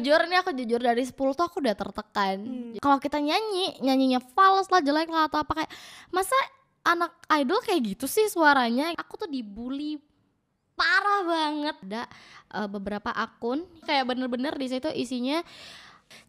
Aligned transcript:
jujur 0.00 0.20
nih 0.24 0.40
aku 0.40 0.50
jujur 0.50 0.80
dari 0.80 1.04
10 1.04 1.12
tuh 1.12 1.44
aku 1.44 1.60
udah 1.60 1.76
tertekan 1.76 2.36
Hmm. 2.40 2.72
kalau 2.80 2.96
kita 2.96 3.20
nyanyi 3.20 3.76
nyanyinya 3.78 4.24
fals 4.32 4.66
lah 4.66 4.80
jelek 4.80 5.06
lah 5.06 5.28
atau 5.28 5.38
apa 5.38 5.52
kayak 5.54 5.70
masa 6.08 6.32
anak 6.80 7.12
idol 7.30 7.60
kayak 7.60 7.84
gitu 7.86 8.08
sih 8.08 8.24
suaranya 8.26 8.96
aku 8.96 9.14
tuh 9.16 9.28
dibully 9.28 10.00
parah 10.72 11.20
banget 11.22 11.76
ada 11.84 12.02
eh, 12.50 12.64
beberapa 12.66 13.12
akun 13.12 13.60
kayak 13.84 14.08
bener-bener 14.08 14.56
di 14.56 14.66
situ 14.66 14.88
isinya 14.88 15.44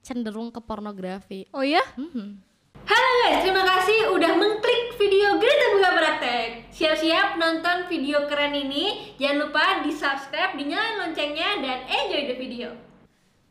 cenderung 0.01 0.51
ke 0.51 0.59
pornografi 0.59 1.47
Oh 1.51 1.63
ya? 1.63 1.79
Mhm. 1.95 2.51
Halo 2.81 3.09
guys, 3.23 3.39
terima 3.41 3.63
kasih 3.63 4.11
udah 4.11 4.31
mengklik 4.35 4.97
video 4.97 5.37
Greta 5.37 5.67
Buka 5.71 5.89
Praktek. 5.93 6.49
Siap-siap 6.73 7.37
nonton 7.37 7.85
video 7.85 8.25
keren 8.25 8.57
ini. 8.57 9.15
Jangan 9.15 9.37
lupa 9.37 9.85
di 9.85 9.93
subscribe, 9.93 10.57
dinyalain 10.57 10.97
loncengnya, 10.99 11.61
dan 11.61 11.85
enjoy 11.85 12.25
the 12.25 12.35
video. 12.35 12.73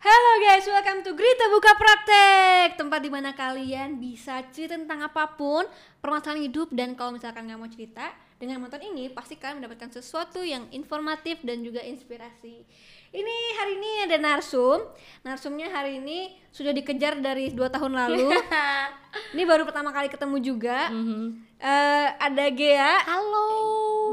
Halo 0.01 0.33
guys, 0.41 0.65
welcome 0.65 1.05
to 1.05 1.13
Grita 1.13 1.53
Buka 1.53 1.77
Praktek. 1.77 2.81
Tempat 2.81 3.05
di 3.05 3.13
mana 3.13 3.37
kalian 3.37 4.01
bisa 4.01 4.41
cerita 4.49 4.73
tentang 4.73 5.05
apa 5.05 5.37
pun 5.37 5.69
Permasalahan 6.01 6.41
hidup 6.49 6.73
dan 6.73 6.97
kalau 6.97 7.13
misalkan 7.13 7.45
nggak 7.45 7.61
mau 7.61 7.69
cerita 7.69 8.09
Dengan 8.41 8.65
menonton 8.65 8.81
ini 8.81 9.13
pasti 9.13 9.37
kalian 9.37 9.61
mendapatkan 9.61 9.93
sesuatu 9.93 10.41
yang 10.41 10.65
informatif 10.73 11.45
dan 11.45 11.61
juga 11.61 11.85
inspirasi. 11.85 12.65
Ini 13.13 13.37
hari 13.61 13.77
ini 13.77 13.91
ada 14.09 14.17
narsum. 14.17 14.81
Narsumnya 15.21 15.69
hari 15.69 16.01
ini 16.01 16.33
sudah 16.49 16.73
dikejar 16.73 17.21
dari 17.21 17.53
dua 17.53 17.69
tahun 17.69 17.93
lalu. 17.93 18.33
Ini 19.37 19.43
baru 19.45 19.69
pertama 19.69 19.93
kali 19.93 20.09
ketemu 20.09 20.41
juga. 20.41 20.89
Mhm. 20.89 21.53
Eh, 21.61 22.09
Ada 22.17 22.49
Gea. 22.57 23.05
Halo. 23.05 23.49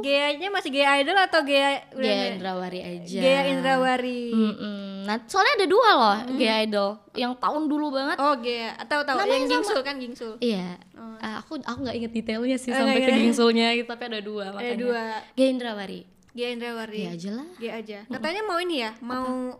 Gea-nya 0.03 0.51
masih 0.51 0.75
Gea 0.75 0.99
Idol 0.99 1.15
atau 1.15 1.47
Gea 1.47 1.87
Gea? 1.95 2.35
Indrawari 2.35 2.83
aja. 2.83 3.19
Gea 3.23 3.41
Indrawari. 3.55 4.35
Mm-mm. 4.35 4.86
Nah, 5.07 5.15
soalnya 5.23 5.63
ada 5.63 5.67
dua 5.71 5.89
loh 5.95 6.15
Gea 6.35 6.67
Idol 6.67 6.99
yang 7.15 7.31
tahun 7.39 7.71
dulu 7.71 7.95
banget 7.95 8.19
Oh 8.19 8.35
Gea, 8.43 8.75
tahu 8.83 9.01
tahu 9.07 9.17
yang. 9.23 9.47
Gingsul 9.47 9.79
kan 9.79 9.95
Gingsul. 9.95 10.35
Iya, 10.43 10.75
Oh. 10.97 11.15
Ah, 11.17 11.39
aku 11.39 11.55
aku 11.63 11.79
nggak 11.87 11.95
inget 11.95 12.11
detailnya 12.11 12.57
sih 12.59 12.75
Oh, 12.75 12.83
sampai 12.83 13.05
ke 13.05 13.11
gingsulnya 13.15 13.71
gitu, 13.73 13.87
tapi 13.87 14.03
ada 14.05 14.19
dua 14.19 14.51
makanya. 14.51 14.73
Ada 14.73 14.75
dua. 14.77 15.03
Gea 15.33 15.47
Indrawari. 15.47 15.99
Gea 16.35 16.49
Indrawari. 16.51 16.99
Iya 17.01 17.09
aja 17.15 17.29
lah. 17.39 17.47
Gea 17.55 17.73
aja. 17.79 17.97
Katanya 18.05 18.41
mau 18.43 18.59
ini 18.59 18.75
ya, 18.83 18.91
mau 18.99 19.57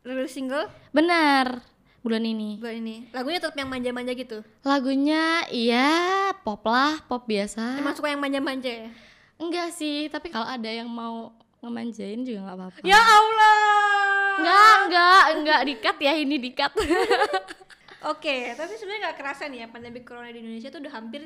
rilis 0.00 0.30
single 0.30 0.70
Benar. 0.94 1.64
Bulan 2.04 2.20
ini. 2.20 2.60
buat 2.60 2.76
ini. 2.76 3.08
Lagunya 3.16 3.40
tetap 3.40 3.56
yang 3.56 3.72
manja-manja 3.72 4.12
gitu. 4.12 4.44
Lagunya 4.60 5.40
iya 5.48 5.88
pop 6.44 6.60
lah, 6.68 7.00
pop 7.08 7.24
biasa. 7.24 7.80
Emang 7.80 7.96
suka 7.96 8.12
yang 8.12 8.20
manja-manja 8.20 8.68
ya? 8.68 8.88
Enggak 9.40 9.72
sih, 9.72 10.12
tapi 10.12 10.28
kalau 10.28 10.44
ada 10.44 10.68
yang 10.68 10.84
mau 10.84 11.32
ngemanjain 11.64 12.20
juga 12.20 12.44
nggak 12.44 12.56
apa-apa. 12.60 12.78
Ya 12.84 13.00
Allah. 13.00 13.63
Enggak, 14.40 14.74
enggak, 14.86 15.22
enggak 15.38 15.60
dikat 15.68 15.96
ya 16.02 16.12
ini 16.18 16.36
dikat. 16.42 16.72
Oke, 18.12 18.52
tapi 18.52 18.72
sebenarnya 18.76 19.10
nggak 19.10 19.18
kerasa 19.18 19.48
nih 19.48 19.64
ya 19.64 19.66
pandemi 19.72 20.04
corona 20.04 20.28
di 20.28 20.44
Indonesia 20.44 20.68
tuh 20.68 20.84
udah 20.84 20.92
hampir 20.92 21.24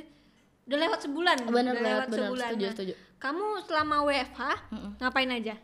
udah 0.69 0.79
lewat 0.79 0.99
sebulan. 1.09 1.37
bener 1.49 1.75
udah 1.75 1.83
banget, 1.83 2.07
bener. 2.13 2.21
sebulan. 2.29 2.49
Setuju, 2.53 2.65
Nah, 2.65 2.75
setuju. 2.77 2.93
Kamu 3.19 3.47
selama 3.67 3.97
WFH 4.07 4.41
ngapain 5.03 5.31
aja? 5.35 5.55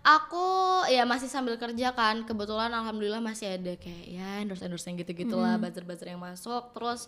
Aku 0.00 0.44
ya 0.88 1.04
masih 1.04 1.28
sambil 1.28 1.60
kerja 1.60 1.92
kan 1.92 2.24
Kebetulan 2.24 2.72
alhamdulillah 2.72 3.20
masih 3.20 3.60
ada 3.60 3.76
kayak 3.76 4.08
ya 4.08 4.40
endorse-endorse 4.40 4.88
yang 4.88 4.96
gitu-gitu 4.96 5.36
lah 5.36 5.60
Buzzer-buzzer 5.60 6.08
yang 6.08 6.24
masuk 6.24 6.72
Terus 6.72 7.04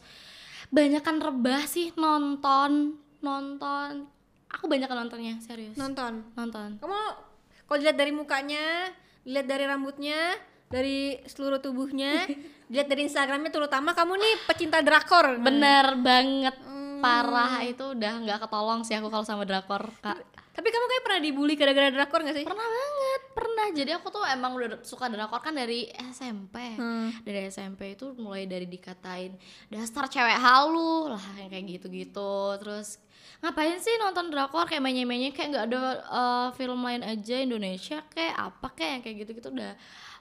banyak 0.68 1.00
kan 1.00 1.16
rebah 1.16 1.64
sih 1.64 1.88
nonton 1.96 3.00
Nonton 3.24 4.12
Aku 4.52 4.68
banyak 4.68 4.92
nontonnya 4.92 5.40
serius 5.40 5.72
Nonton. 5.80 6.20
Nonton 6.36 6.76
Kamu 6.84 7.32
kalau 7.72 7.88
dilihat 7.88 7.96
dari 7.96 8.12
mukanya, 8.12 8.92
dilihat 9.22 9.46
dari 9.46 9.64
rambutnya, 9.66 10.20
dari 10.68 11.18
seluruh 11.26 11.62
tubuhnya, 11.62 12.26
dilihat 12.70 12.88
dari 12.88 13.06
Instagramnya 13.06 13.50
terutama 13.50 13.94
kamu 13.94 14.18
nih 14.18 14.34
pecinta 14.46 14.78
drakor. 14.82 15.38
Bener 15.40 15.98
banget 15.98 16.56
Hmm. 17.02 17.02
Parah 17.02 17.66
itu 17.66 17.82
udah 17.98 18.12
nggak 18.22 18.46
ketolong 18.46 18.86
sih 18.86 18.94
aku 18.94 19.10
kalau 19.10 19.26
sama 19.26 19.42
drakor 19.42 19.90
kak 20.06 20.22
Tapi 20.54 20.68
kamu 20.70 20.84
kayak 20.86 21.02
pernah 21.02 21.20
dibully 21.24 21.58
gara-gara 21.58 21.90
drakor 21.90 22.22
gak 22.22 22.36
sih? 22.38 22.46
Pernah 22.46 22.62
banget, 22.62 23.22
pernah 23.34 23.66
Jadi 23.74 23.90
aku 23.90 24.06
tuh 24.12 24.22
emang 24.22 24.54
udah 24.54 24.86
suka 24.86 25.10
drakor 25.10 25.42
kan 25.42 25.50
dari 25.50 25.90
SMP 26.14 26.78
Hmm. 26.78 27.10
Dari 27.26 27.50
SMP 27.50 27.98
itu 27.98 28.14
mulai 28.22 28.46
dari 28.46 28.70
dikatain 28.70 29.34
Dasar 29.66 30.06
cewek 30.06 30.38
halu 30.38 31.10
lah 31.10 31.24
yang 31.42 31.50
kayak 31.50 31.66
gitu-gitu 31.66 32.54
Terus 32.62 33.02
ngapain 33.42 33.74
sih 33.82 33.98
nonton 33.98 34.30
drakor 34.30 34.70
kayak 34.70 34.80
menye-menye 34.86 35.34
kayak 35.34 35.48
nggak 35.50 35.64
ada 35.66 35.80
eh, 35.98 36.48
film 36.54 36.78
lain 36.86 37.02
aja 37.02 37.42
Indonesia 37.42 37.98
kayak 38.14 38.34
apa 38.38 38.66
kayak 38.72 38.90
yang 38.94 39.02
kayak 39.02 39.16
gitu-gitu 39.26 39.48
udah 39.50 39.72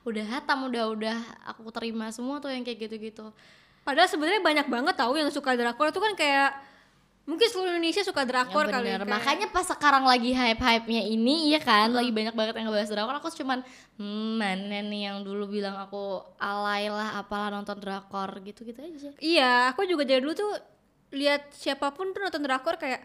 udah 0.01 0.25
hatam 0.25 0.65
udah 0.65 0.83
udah 0.89 1.17
aku 1.45 1.69
terima 1.69 2.09
semua 2.09 2.41
tuh 2.41 2.49
yang 2.49 2.65
kayak 2.65 2.89
gitu-gitu 2.89 3.29
Padahal 3.81 4.09
sebenarnya 4.09 4.41
banyak 4.45 4.67
banget 4.69 4.95
tahu 4.97 5.17
yang 5.17 5.33
suka 5.33 5.57
drakor 5.57 5.89
itu 5.89 5.97
kan 5.97 6.13
kayak 6.13 6.53
mungkin 7.25 7.47
seluruh 7.49 7.73
Indonesia 7.73 8.05
suka 8.05 8.25
drakor 8.25 8.69
Yang 8.69 8.73
kali. 8.77 8.87
bener. 8.93 9.09
Makanya 9.09 9.47
pas 9.49 9.65
sekarang 9.65 10.05
lagi 10.05 10.37
hype-hype-nya 10.37 11.01
ini 11.09 11.49
iya 11.49 11.57
kan, 11.61 11.89
lagi 11.89 12.13
banyak 12.13 12.33
banget 12.37 12.53
yang 12.61 12.69
ngebahas 12.69 12.89
drakor. 12.93 13.15
Aku 13.17 13.33
cuman 13.33 13.65
hmm, 13.97 14.31
mana 14.37 14.79
nih 14.85 15.01
yang 15.09 15.25
dulu 15.25 15.49
bilang 15.49 15.81
aku 15.81 16.21
alay 16.37 16.93
lah 16.93 17.17
apalah 17.17 17.49
nonton 17.49 17.81
drakor 17.81 18.37
gitu-gitu 18.45 18.77
aja. 18.85 19.09
Iya, 19.17 19.73
aku 19.73 19.89
juga 19.89 20.05
dari 20.05 20.21
dulu 20.21 20.33
tuh 20.37 20.53
lihat 21.11 21.51
siapa 21.51 21.91
pun 21.91 22.09
tuh 22.09 22.19
nonton 22.19 22.39
drakor 22.39 22.75
kayak 22.75 23.03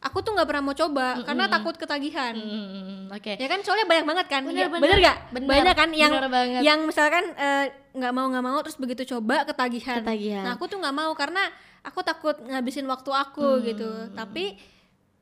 aku 0.00 0.20
tuh 0.20 0.32
nggak 0.32 0.44
pernah 0.44 0.62
mau 0.62 0.72
coba 0.72 1.20
karena 1.22 1.44
takut 1.46 1.72
ketagihan. 1.74 2.32
Hmm, 2.32 3.08
oke. 3.08 3.32
Ya 3.34 3.48
kan 3.48 3.60
soalnya 3.60 3.84
banyak 3.84 4.04
banget 4.04 4.26
kan. 4.28 4.42
Bener, 4.44 4.58
Ya, 4.58 4.68
bener. 4.68 4.82
bener 4.82 4.98
gak? 5.00 5.18
Bener. 5.30 5.48
Banyak 5.48 5.74
kan 5.74 5.88
yang 5.92 6.12
banget. 6.26 6.60
yang 6.60 6.78
misalkan 6.84 7.24
eh, 7.32 7.64
nggak 7.90 8.12
mau 8.12 8.26
nggak 8.28 8.44
mau 8.44 8.58
terus 8.60 8.76
begitu 8.76 9.08
coba 9.10 9.44
ketagihan. 9.44 10.04
Ketagihan. 10.04 10.44
Nah, 10.44 10.52
aku 10.54 10.64
tuh 10.66 10.76
nggak 10.76 10.92
mau 10.94 11.08
karena 11.14 11.40
aku 11.80 12.00
takut 12.00 12.36
ngabisin 12.38 12.84
waktu 12.84 13.10
aku 13.10 13.48
Hmm. 13.50 13.64
gitu. 13.64 13.90
Tapi 14.12 14.44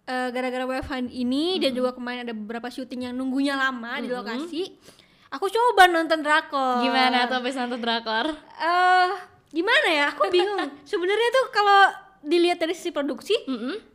eh, 0.03 0.29
gara-gara 0.31 0.65
WFH 0.65 1.11
ini 1.13 1.59
dan 1.59 1.71
juga 1.73 1.95
kemarin 1.95 2.27
ada 2.27 2.35
beberapa 2.35 2.67
syuting 2.67 3.07
yang 3.07 3.15
nunggunya 3.15 3.55
lama 3.55 4.03
di 4.03 4.11
lokasi, 4.11 4.67
aku 5.29 5.47
coba 5.47 5.87
nonton 5.87 6.19
drakor. 6.19 6.83
Gimana 6.83 7.31
tuh 7.31 7.39
habis 7.39 7.55
nonton 7.55 7.79
drakor? 7.79 8.35
Eh, 8.59 9.11
gimana 9.53 9.89
ya? 9.89 10.05
Aku 10.11 10.27
bingung. 10.27 10.59
Sebenarnya 10.91 11.29
tuh 11.33 11.47
kalau 11.55 11.83
dilihat 12.23 12.57
dari 12.57 12.73
sisi 12.73 12.91
produksi 12.91 13.35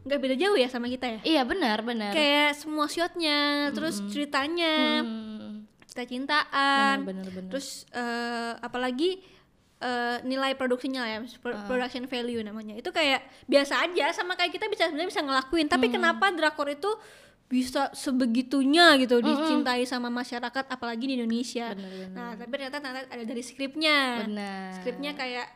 nggak 0.03 0.19
beda 0.19 0.35
jauh 0.35 0.53
ya 0.53 0.67
sama 0.67 0.85
kita 0.85 1.07
ya. 1.07 1.19
Iya 1.23 1.41
benar 1.43 1.79
benar. 1.81 2.11
Kayak 2.11 2.55
semua 2.55 2.85
shotnya, 2.85 3.71
terus 3.71 4.03
ceritanya, 4.05 5.01
Hmm, 5.01 5.63
cinta-cintaan, 5.87 7.03
benar 7.03 7.25
benar. 7.25 7.49
terus 7.49 7.87
eh, 7.89 8.53
apalagi 8.59 9.23
eh, 9.77 10.17
nilai 10.23 10.57
produksinya 10.57 11.05
lah 11.05 11.09
ya, 11.11 11.19
Ah. 11.21 11.65
production 11.65 12.03
value 12.03 12.41
namanya. 12.41 12.73
Itu 12.73 12.89
kayak 12.89 13.21
biasa 13.45 13.85
aja 13.85 14.09
sama 14.09 14.33
kayak 14.33 14.49
kita 14.51 14.65
bisa 14.67 14.89
sebenarnya 14.89 15.11
bisa 15.11 15.21
ngelakuin. 15.21 15.67
Tapi 15.67 15.85
Hmm. 15.87 15.93
kenapa 15.95 16.25
drakor 16.33 16.65
itu 16.67 16.89
bisa 17.47 17.93
sebegitunya 17.93 18.97
gitu 18.97 19.21
dicintai 19.21 19.85
sama 19.85 20.09
masyarakat 20.09 20.65
apalagi 20.67 21.05
di 21.05 21.13
Indonesia. 21.15 21.71
Benar, 21.71 21.91
benar. 21.93 22.09
Nah, 22.11 22.31
tapi 22.35 22.49
ternyata, 22.51 22.75
ternyata 22.81 23.07
ada 23.07 23.23
dari 23.23 23.39
skripnya. 23.39 23.97
benar. 24.25 24.69
Skripnya 24.75 25.11
kayak 25.13 25.47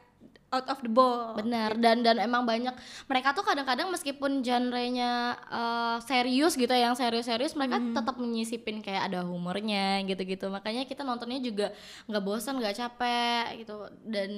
out 0.52 0.68
of 0.68 0.80
the 0.84 0.92
ball. 0.92 1.34
Benar 1.40 1.80
dan 1.80 2.04
dan 2.04 2.20
emang 2.20 2.44
banyak. 2.44 2.76
Mereka 3.08 3.32
tuh 3.32 3.48
kadang-kadang 3.48 3.88
meskipun 3.90 4.44
genrenya 4.44 5.40
eh, 5.48 5.98
serius 6.04 6.60
gitu 6.60 6.70
ya, 6.70 6.92
yang 6.92 6.96
serius-serius 7.00 7.56
mereka 7.56 7.80
tetap 7.80 8.20
menyisipin 8.20 8.84
kayak 8.84 9.10
ada 9.10 9.24
humornya 9.24 10.04
gitu-gitu. 10.04 10.52
Makanya 10.52 10.84
kita 10.84 11.08
nontonnya 11.08 11.40
juga 11.40 11.72
nggak 12.12 12.24
bosan 12.24 12.60
nggak 12.60 12.78
capek 12.78 13.64
gitu. 13.64 13.88
Dan 14.04 14.32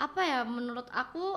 apa 0.00 0.20
ya 0.24 0.40
menurut 0.48 0.88
aku 0.88 1.36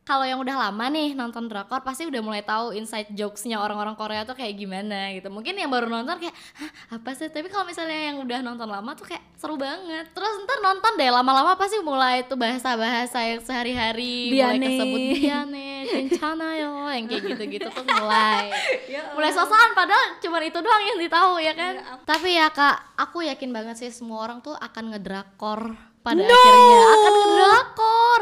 kalau 0.00 0.24
yang 0.26 0.40
udah 0.40 0.56
lama 0.68 0.84
nih 0.90 1.12
nonton 1.14 1.46
drakor 1.46 1.84
pasti 1.84 2.08
udah 2.08 2.18
mulai 2.24 2.42
tahu 2.42 2.72
inside 2.74 3.12
jokesnya 3.14 3.60
orang-orang 3.60 3.94
Korea 3.94 4.26
tuh 4.26 4.34
kayak 4.34 4.56
gimana 4.58 5.12
gitu. 5.14 5.28
Mungkin 5.30 5.54
yang 5.54 5.70
baru 5.70 5.86
nonton 5.86 6.18
kayak 6.18 6.34
Hah, 6.56 6.98
apa 6.98 7.14
sih? 7.14 7.28
Tapi 7.30 7.46
kalau 7.52 7.68
misalnya 7.68 8.10
yang 8.10 8.18
udah 8.18 8.40
nonton 8.42 8.66
lama 8.66 8.90
tuh 8.96 9.06
kayak 9.06 9.22
seru 9.38 9.54
banget. 9.60 10.10
Terus 10.10 10.34
ntar 10.42 10.58
nonton 10.64 10.92
deh 10.98 11.10
lama-lama 11.12 11.54
pasti 11.54 11.78
mulai 11.84 12.26
tuh 12.26 12.34
bahasa-bahasa 12.34 13.22
yang 13.22 13.40
sehari-hari 13.44 14.34
mulai 14.34 14.58
kesebut 14.58 15.00
biane 15.20 15.68
kencana 15.90 16.46
yo 16.56 16.72
yang 16.90 17.06
kayak 17.06 17.22
gitu-gitu 17.36 17.68
tuh 17.70 17.84
mulai. 17.86 18.50
Ya 18.90 19.14
mulai 19.14 19.30
sosokan 19.30 19.70
padahal 19.76 20.18
cuma 20.18 20.42
itu 20.42 20.58
doang 20.58 20.82
yang 20.82 20.98
ditahu 20.98 21.38
ya 21.38 21.54
kan? 21.54 21.78
Ya 21.78 21.94
tapi 22.02 22.34
ya 22.34 22.50
kak 22.50 22.98
aku 22.98 23.22
yakin 23.22 23.54
banget 23.54 23.78
sih 23.78 23.90
semua 23.94 24.26
orang 24.26 24.42
tuh 24.42 24.56
akan 24.58 24.90
ngedrakor 24.90 25.78
pada 26.02 26.18
akhirnya. 26.18 26.82
Akan 26.90 27.12
ngedrakor 27.14 28.20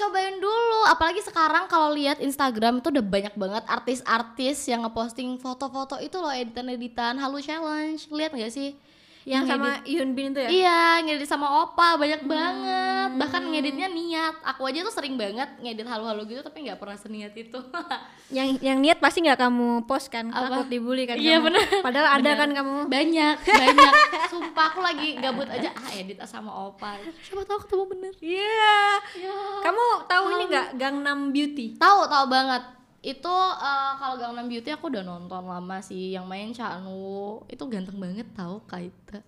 cobain 0.00 0.36
dulu 0.36 0.80
apalagi 0.86 1.20
sekarang 1.20 1.64
kalau 1.66 1.92
lihat 1.92 2.18
Instagram 2.18 2.78
itu 2.78 2.88
udah 2.88 3.04
banyak 3.04 3.34
banget 3.34 3.64
artis-artis 3.66 4.64
yang 4.64 4.82
ngeposting 4.82 5.36
foto-foto 5.36 5.96
itu 5.98 6.16
loh 6.16 6.30
editan-editan 6.30 7.14
halu 7.14 7.38
challenge 7.38 8.08
lihat 8.08 8.32
nggak 8.32 8.50
sih 8.50 8.72
Yang 9.20 9.52
sama 9.52 9.84
Yoon 9.84 10.16
Bin 10.16 10.32
itu 10.32 10.40
ya? 10.40 10.48
Iya, 10.48 10.80
ngedit 11.04 11.28
sama 11.28 11.44
Opa 11.62 11.92
banyak 11.94 12.24
Hmm. 12.24 12.32
banget. 12.32 13.10
Bahkan 13.20 13.42
ngeditnya 13.44 13.86
niat. 13.86 14.32
Aku 14.48 14.64
aja 14.64 14.80
tuh 14.80 14.88
sering 14.88 15.14
banget 15.14 15.44
ngedit 15.60 15.84
halu-halu 15.84 16.24
gitu 16.26 16.40
tapi 16.40 16.64
nggak 16.64 16.80
pernah 16.80 16.96
seniat 16.96 17.36
itu. 17.36 17.60
yang 18.32 18.56
yang 18.58 18.80
niat 18.80 18.96
pasti 18.96 19.20
nggak 19.20 19.36
kamu 19.38 19.84
post 19.84 20.08
kan 20.08 20.24
Apa? 20.26 20.64
takut 20.64 20.72
dibully 20.72 21.04
kan 21.04 21.20
Iya, 21.20 21.36
kamu. 21.36 21.46
bener. 21.46 21.62
padahal 21.84 22.08
ada 22.10 22.24
Bener. 22.24 22.36
kan 22.38 22.50
kamu 22.54 22.72
banyak, 22.88 23.34
banyak. 23.44 23.92
Sumpah 24.32 24.64
aku 24.72 24.79
lagi 24.90 25.08
gabut 25.16 25.46
aja 25.46 25.70
ah 25.72 25.90
edit 25.92 26.18
sama 26.24 26.50
Opa. 26.66 26.98
Siapa 27.16 27.42
tahu 27.42 27.58
ketemu 27.62 27.84
bener. 27.88 28.12
iya 28.18 28.98
Ya. 29.14 29.38
kamu 29.62 29.84
tahu 30.04 30.24
ini 30.32 30.44
nggak 30.46 30.68
Gangnam 30.74 31.30
Beauty 31.30 31.74
Tahu, 31.76 32.00
tahu 32.04 32.24
banget. 32.26 32.62
Itu 33.00 33.30
eh, 33.56 33.92
kalau 33.96 34.14
Gangnam 34.16 34.46
Beauty 34.46 34.68
aku 34.68 34.88
udah 34.88 35.00
nonton 35.00 35.42
lama 35.42 35.78
sih 35.78 36.10
yang 36.10 36.24
main 36.24 36.50
Chanu. 36.50 37.40
Itu 37.46 37.64
ganteng 37.66 37.96
banget 37.96 38.26
tahu 38.32 38.60
Kaita. 38.64 39.22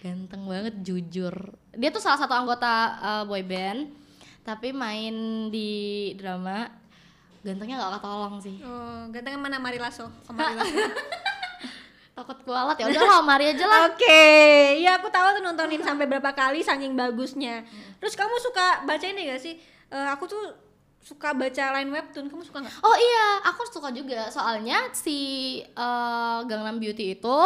Ganteng 0.00 0.44
banget 0.44 0.74
jujur. 0.80 1.34
Dia 1.72 1.90
tuh 1.90 2.00
salah 2.00 2.16
satu 2.16 2.32
anggota 2.32 2.72
eh, 2.98 3.24
boy 3.24 3.42
band 3.42 3.98
tapi 4.40 4.72
main 4.72 5.12
di 5.46 5.70
drama 6.16 6.64
gantengnya 7.40 7.76
gak 7.78 8.00
ketolong 8.00 8.36
sih. 8.36 8.56
oh 8.60 9.04
gantengnya 9.08 9.36
mana 9.38 9.56
Mari 9.56 9.76
Lasso 9.76 10.08
Oh, 10.08 10.32
Mari 10.32 10.56
Lasso. 10.56 10.76
Takut 12.10 12.38
kualat 12.42 12.76
ya 12.76 12.90
udah 12.90 13.04
lah 13.06 13.20
Mari 13.22 13.54
aja 13.54 13.64
lah. 13.64 13.80
Oke, 13.94 14.24
iya 14.82 14.98
aku 14.98 15.08
tahu 15.08 15.38
tuh 15.38 15.42
nontonin 15.46 15.80
sampai 15.80 16.04
berapa 16.10 16.30
kali 16.34 16.60
saking 16.60 16.98
bagusnya. 16.98 17.64
Terus 18.02 18.18
kamu 18.18 18.36
suka 18.42 18.82
baca 18.84 19.06
ini 19.06 19.30
gak 19.30 19.40
sih? 19.40 19.54
Eh, 19.90 20.08
aku 20.10 20.26
tuh 20.26 20.42
suka 21.00 21.32
baca 21.32 21.64
line 21.80 21.90
webtoon. 21.90 22.28
Kamu 22.28 22.42
suka 22.44 22.60
nggak? 22.60 22.76
Oh 22.84 22.96
iya, 22.98 23.26
aku 23.48 23.64
suka 23.72 23.88
juga 23.94 24.28
soalnya 24.28 24.90
si 24.92 25.18
eh, 25.64 26.38
Gangnam 26.44 26.76
Beauty 26.82 27.16
itu 27.16 27.38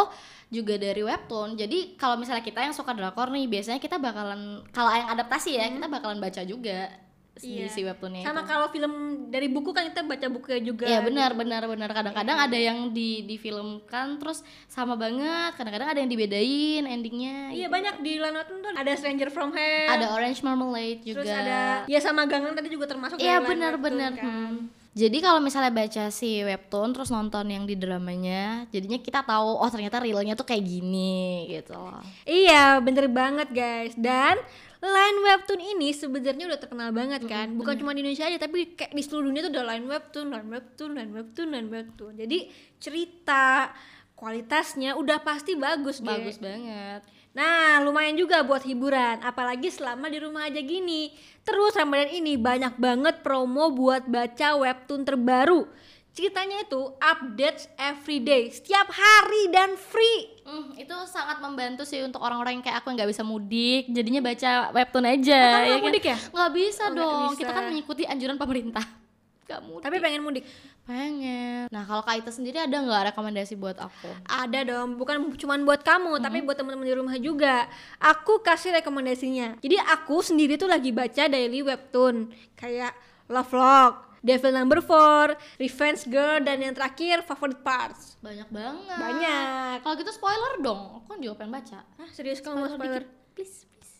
juga 0.51 0.75
dari 0.75 1.01
webtoon. 1.01 1.55
Jadi 1.55 1.95
kalau 1.95 2.19
misalnya 2.19 2.43
kita 2.43 2.61
yang 2.65 2.75
suka 2.75 2.91
drakor 2.93 3.31
nih, 3.31 3.47
biasanya 3.47 3.79
kita 3.79 4.01
bakalan 4.01 4.65
kalau 4.75 4.91
yang 4.91 5.09
adaptasi 5.13 5.57
ya, 5.57 5.65
kita 5.71 5.87
bakalan 5.87 6.19
baca 6.19 6.41
juga 6.43 7.04
Iya. 7.37 7.67
si 7.67 7.83
webtoonnya 7.83 8.23
Sama 8.23 8.41
itu. 8.41 8.47
kalau 8.47 8.67
film 8.69 8.93
dari 9.27 9.47
buku 9.47 9.69
kan 9.69 9.83
kita 9.85 10.01
baca 10.01 10.27
bukunya 10.29 10.59
juga. 10.61 10.87
Iya 10.87 10.99
benar 10.99 11.35
benar 11.35 11.67
benar 11.67 11.91
kadang-kadang 11.91 12.37
ada 12.39 12.55
yang 12.55 12.89
di 12.89 13.27
difilmkan 13.27 14.15
terus 14.17 14.39
sama 14.65 14.95
banget 14.95 15.51
kadang-kadang 15.53 15.89
ada 15.89 15.99
yang 15.99 16.07
dibedain 16.07 16.83
endingnya 16.83 17.51
Iya 17.51 17.67
gitu. 17.67 17.75
banyak 17.75 17.95
di 17.99 18.11
webtoon 18.17 18.59
tuh 18.61 18.71
ada 18.71 18.91
Stranger 18.95 19.29
from 19.29 19.51
Hell. 19.51 19.91
ada 19.91 20.05
Orange 20.11 20.39
Marmalade 20.41 21.03
juga 21.03 21.21
Terus 21.21 21.31
ada 21.31 21.59
ya 21.85 21.99
sama 21.99 22.23
Gangnam 22.23 22.53
tadi 22.53 22.71
juga 22.71 22.87
termasuk 22.87 23.19
Iya 23.19 23.43
benar-benar. 23.43 24.11
webtoon 24.13 24.23
kan. 24.23 24.53
Hmm. 24.55 24.83
Jadi 24.95 25.19
kalau 25.19 25.43
misalnya 25.43 25.75
baca 25.75 26.07
si 26.07 26.39
webtoon 26.39 26.95
terus 26.95 27.11
nonton 27.11 27.51
yang 27.51 27.67
di 27.67 27.75
dramanya, 27.75 28.63
jadinya 28.71 28.95
kita 28.95 29.27
tahu 29.27 29.59
oh 29.59 29.67
ternyata 29.67 29.99
realnya 29.99 30.39
tuh 30.39 30.47
kayak 30.47 30.63
gini 30.63 31.51
gitu 31.51 31.75
loh. 31.75 31.99
Iya, 32.23 32.79
bener 32.79 33.11
banget 33.11 33.51
guys. 33.51 33.91
Dan 33.99 34.39
line 34.85 35.19
webtoon 35.25 35.61
ini 35.61 35.89
sebenarnya 35.91 36.45
udah 36.45 36.59
terkenal 36.61 36.89
banget 36.93 37.25
kan. 37.25 37.57
Bukan 37.57 37.81
cuma 37.81 37.97
di 37.97 38.05
Indonesia 38.05 38.29
aja, 38.29 38.37
tapi 38.37 38.77
kayak 38.77 38.93
di 38.93 39.01
seluruh 39.01 39.33
dunia 39.33 39.41
tuh 39.45 39.51
udah 39.57 39.65
line 39.65 39.85
webtoon, 39.89 40.27
line 40.29 40.49
webtoon, 40.53 40.91
line 40.93 41.11
webtoon, 41.11 41.47
line 41.49 41.69
webtoon. 41.73 42.13
Jadi 42.15 42.37
cerita 42.77 43.73
kualitasnya 44.13 44.95
udah 44.95 45.25
pasti 45.25 45.57
bagus. 45.57 45.99
Bagus 45.99 46.37
banget. 46.37 47.03
Nah, 47.35 47.83
lumayan 47.83 48.15
juga 48.15 48.47
buat 48.47 48.63
hiburan, 48.63 49.19
apalagi 49.19 49.67
selama 49.67 50.07
di 50.07 50.23
rumah 50.23 50.47
aja 50.47 50.63
gini. 50.63 51.11
Terus 51.43 51.75
Ramadan 51.75 52.15
ini 52.15 52.39
banyak 52.39 52.79
banget 52.79 53.19
promo 53.27 53.75
buat 53.75 54.07
baca 54.07 54.55
webtoon 54.55 55.03
terbaru. 55.03 55.67
Ceritanya 56.15 56.63
itu 56.63 56.79
updates 56.95 57.67
every 57.75 58.17
day, 58.17 58.47
setiap 58.47 58.87
hari 58.87 59.51
dan 59.51 59.75
free. 59.75 60.31
Hmm, 60.41 60.71
itu 60.73 60.95
sangat 61.05 61.43
membantu 61.43 61.83
sih 61.83 61.99
untuk 61.99 62.23
orang-orang 62.23 62.55
yang 62.55 62.63
kayak 62.63 62.79
aku 62.79 62.87
yang 62.87 62.97
nggak 62.97 63.11
bisa 63.11 63.21
mudik, 63.21 63.83
jadinya 63.91 64.23
baca 64.23 64.51
webtoon 64.71 65.05
aja. 65.05 65.41
Oh, 65.59 65.59
ya 65.61 65.75
kan? 65.75 65.83
mudik 65.83 66.05
ya? 66.05 66.17
Nggak 66.31 66.51
bisa 66.55 66.83
Oh, 66.85 66.95
dong. 66.95 67.21
bisa. 67.29 67.39
Kita 67.43 67.51
kan 67.51 67.63
mengikuti 67.67 68.03
anjuran 68.05 68.37
pemerintah. 68.37 68.85
Gak 69.45 69.61
mudik. 69.61 69.83
Tapi 69.83 69.97
pengen 69.99 70.23
mudik. 70.23 70.41
pengen. 70.85 71.67
Nah 71.67 71.83
kalau 71.83 72.01
Kak 72.01 72.17
Ita 72.17 72.29
sendiri 72.29 72.57
ada 72.57 72.73
nggak 72.73 73.11
rekomendasi 73.11 73.53
buat 73.53 73.75
aku? 73.75 74.09
Ada 74.23 74.63
dong, 74.63 74.97
bukan 74.97 75.33
cuman 75.33 75.61
buat 75.61 75.81
kamu, 75.81 76.17
tapi 76.17 76.41
buat 76.41 76.55
teman-teman 76.55 76.81
di 76.81 76.93
rumah 76.93 77.17
juga. 77.17 77.69
Aku 77.99 78.39
kasih 78.39 78.73
rekomendasinya. 78.73 79.59
Jadi 79.59 79.77
aku 79.77 80.21
sendiri 80.21 80.55
tuh 80.55 80.65
lagi 80.65 80.89
baca 80.89 81.25
daily 81.25 81.61
webtoon 81.61 82.25
kayak 82.53 82.93
Love 83.27 83.53
Lock, 83.53 84.14
Devil 84.25 84.51
Number 84.51 84.81
4, 84.81 85.37
Revenge 85.55 86.01
Girl 86.05 86.41
dan 86.41 86.57
yang 86.57 86.73
terakhir 86.73 87.21
Favorite 87.21 87.61
Parts. 87.61 88.17
Banyak 88.19 88.49
banget. 88.49 88.97
Banyak. 88.97 89.75
Kalau 89.79 89.93
gitu 89.93 90.09
spoiler 90.09 90.53
dong. 90.59 90.97
Aku 90.97 91.07
kan 91.07 91.21
juga 91.21 91.35
pengen 91.37 91.53
baca. 91.53 91.85
Ah, 91.95 92.09
serius 92.09 92.41
kamu 92.41 92.57
mau 92.57 92.65
spoiler? 92.67 93.05
dikit. 93.05 93.13
Please, 93.31 93.55
please. 93.63 93.93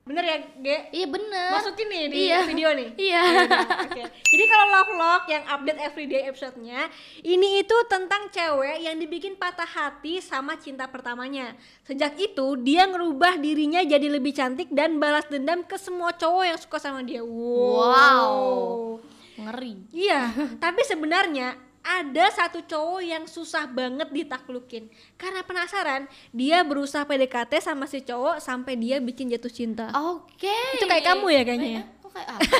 Bener 0.00 0.20
ya, 0.22 0.36
Ge? 0.58 0.76
Iya 0.92 1.06
bener. 1.06 1.48
Masukin 1.54 1.86
nih 1.86 2.04
di 2.08 2.16
Iya. 2.26 2.38
video 2.42 2.68
nih. 2.72 2.88
Iya. 3.08 3.22
Yaudah, 3.22 3.60
Oke. 3.86 4.02
Jadi 4.10 4.44
kalau 4.44 4.66
Love 4.68 4.92
Lock 4.92 5.22
yang 5.28 5.44
update 5.46 5.80
everyday 5.80 6.22
episode-nya, 6.26 6.80
ini 7.22 7.60
itu 7.60 7.76
tentang 7.86 8.28
cewek 8.28 8.82
yang 8.82 8.96
dibikin 8.96 9.32
patah 9.34 9.64
hati 9.64 10.18
sama 10.18 10.56
cinta 10.56 10.84
pertamanya. 10.84 11.56
Sejak 11.84 12.16
itu 12.16 12.58
dia 12.58 12.84
ngerubah 12.84 13.38
dirinya 13.38 13.80
jadi 13.80 14.08
lebih 14.10 14.34
cantik 14.34 14.68
dan 14.68 14.98
balas 14.98 15.24
dendam 15.24 15.62
ke 15.62 15.76
semua 15.76 16.12
cowok 16.12 16.44
yang 16.44 16.58
suka 16.58 16.76
sama 16.76 17.00
dia. 17.00 17.22
Wow. 17.22 17.86
Wow. 17.86 18.30
Ngeri. 19.40 19.74
Iya, 19.90 20.32
tapi 20.64 20.84
sebenarnya 20.84 21.56
ada 21.80 22.28
satu 22.28 22.60
cowok 22.60 23.00
yang 23.00 23.24
susah 23.24 23.64
banget 23.64 24.12
ditaklukin. 24.12 24.92
Karena 25.16 25.40
penasaran, 25.40 26.04
dia 26.28 26.60
berusaha 26.60 27.08
PDKT 27.08 27.56
sama 27.64 27.88
si 27.88 28.04
cowok 28.04 28.36
sampai 28.38 28.76
dia 28.76 29.00
bikin 29.00 29.32
jatuh 29.32 29.48
cinta. 29.48 29.88
Oke. 29.96 30.52
Itu 30.76 30.84
kayak 30.84 31.04
kamu 31.08 31.26
ya 31.32 31.42
kayaknya 31.42 31.70
ya? 31.80 31.82
Kok 32.04 32.10
kayak 32.12 32.28
aku? 32.36 32.40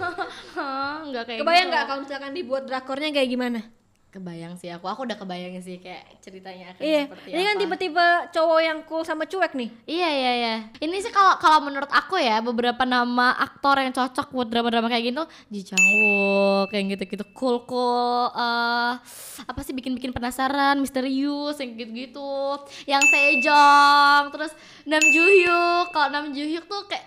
Enggak 1.10 1.24
kayak 1.28 1.38
Kebayang 1.44 1.68
gitu. 1.68 1.72
nggak 1.76 1.84
kalau 1.84 2.00
misalkan 2.00 2.32
dibuat 2.32 2.62
drakornya 2.64 3.10
kayak 3.12 3.28
gimana? 3.28 3.60
Kebayang 4.10 4.58
sih 4.58 4.66
aku. 4.66 4.90
Aku 4.90 5.06
udah 5.06 5.14
kebayang 5.14 5.54
sih 5.62 5.78
kayak 5.78 6.18
ceritanya 6.18 6.74
akan 6.74 6.82
Iya, 6.82 7.02
seperti 7.06 7.28
ini 7.30 7.42
kan 7.46 7.54
apa. 7.54 7.62
tipe-tipe 7.62 8.06
cowok 8.34 8.58
yang 8.58 8.78
cool 8.90 9.02
sama 9.06 9.22
cuek 9.22 9.54
nih. 9.54 9.70
Iya 9.86 10.08
iya 10.10 10.32
iya. 10.34 10.54
Ini 10.82 10.96
sih 10.98 11.14
kalau 11.14 11.38
kalau 11.38 11.62
menurut 11.62 11.86
aku 11.94 12.18
ya 12.18 12.42
beberapa 12.42 12.82
nama 12.82 13.38
aktor 13.38 13.78
yang 13.78 13.94
cocok 13.94 14.34
buat 14.34 14.50
drama-drama 14.50 14.90
kayak 14.90 15.14
gitu, 15.14 15.22
Ji 15.54 15.62
Chang 15.62 15.78
Wook 15.78 16.74
kayak 16.74 16.98
gitu-gitu 16.98 17.22
cool 17.38 17.62
cool 17.70 18.34
eh 18.34 18.98
apa 19.46 19.60
sih 19.62 19.70
bikin-bikin 19.78 20.10
penasaran, 20.10 20.82
misterius 20.82 21.62
yang 21.62 21.78
gitu-gitu. 21.78 22.58
Yang 22.90 23.14
Sejong, 23.14 24.34
terus 24.34 24.50
Nam 24.90 25.06
Joo 25.06 25.30
Hyuk. 25.30 25.86
Kalau 25.94 26.10
Nam 26.10 26.34
Joo 26.34 26.50
Hyuk 26.50 26.66
tuh 26.66 26.82
kayak 26.90 27.06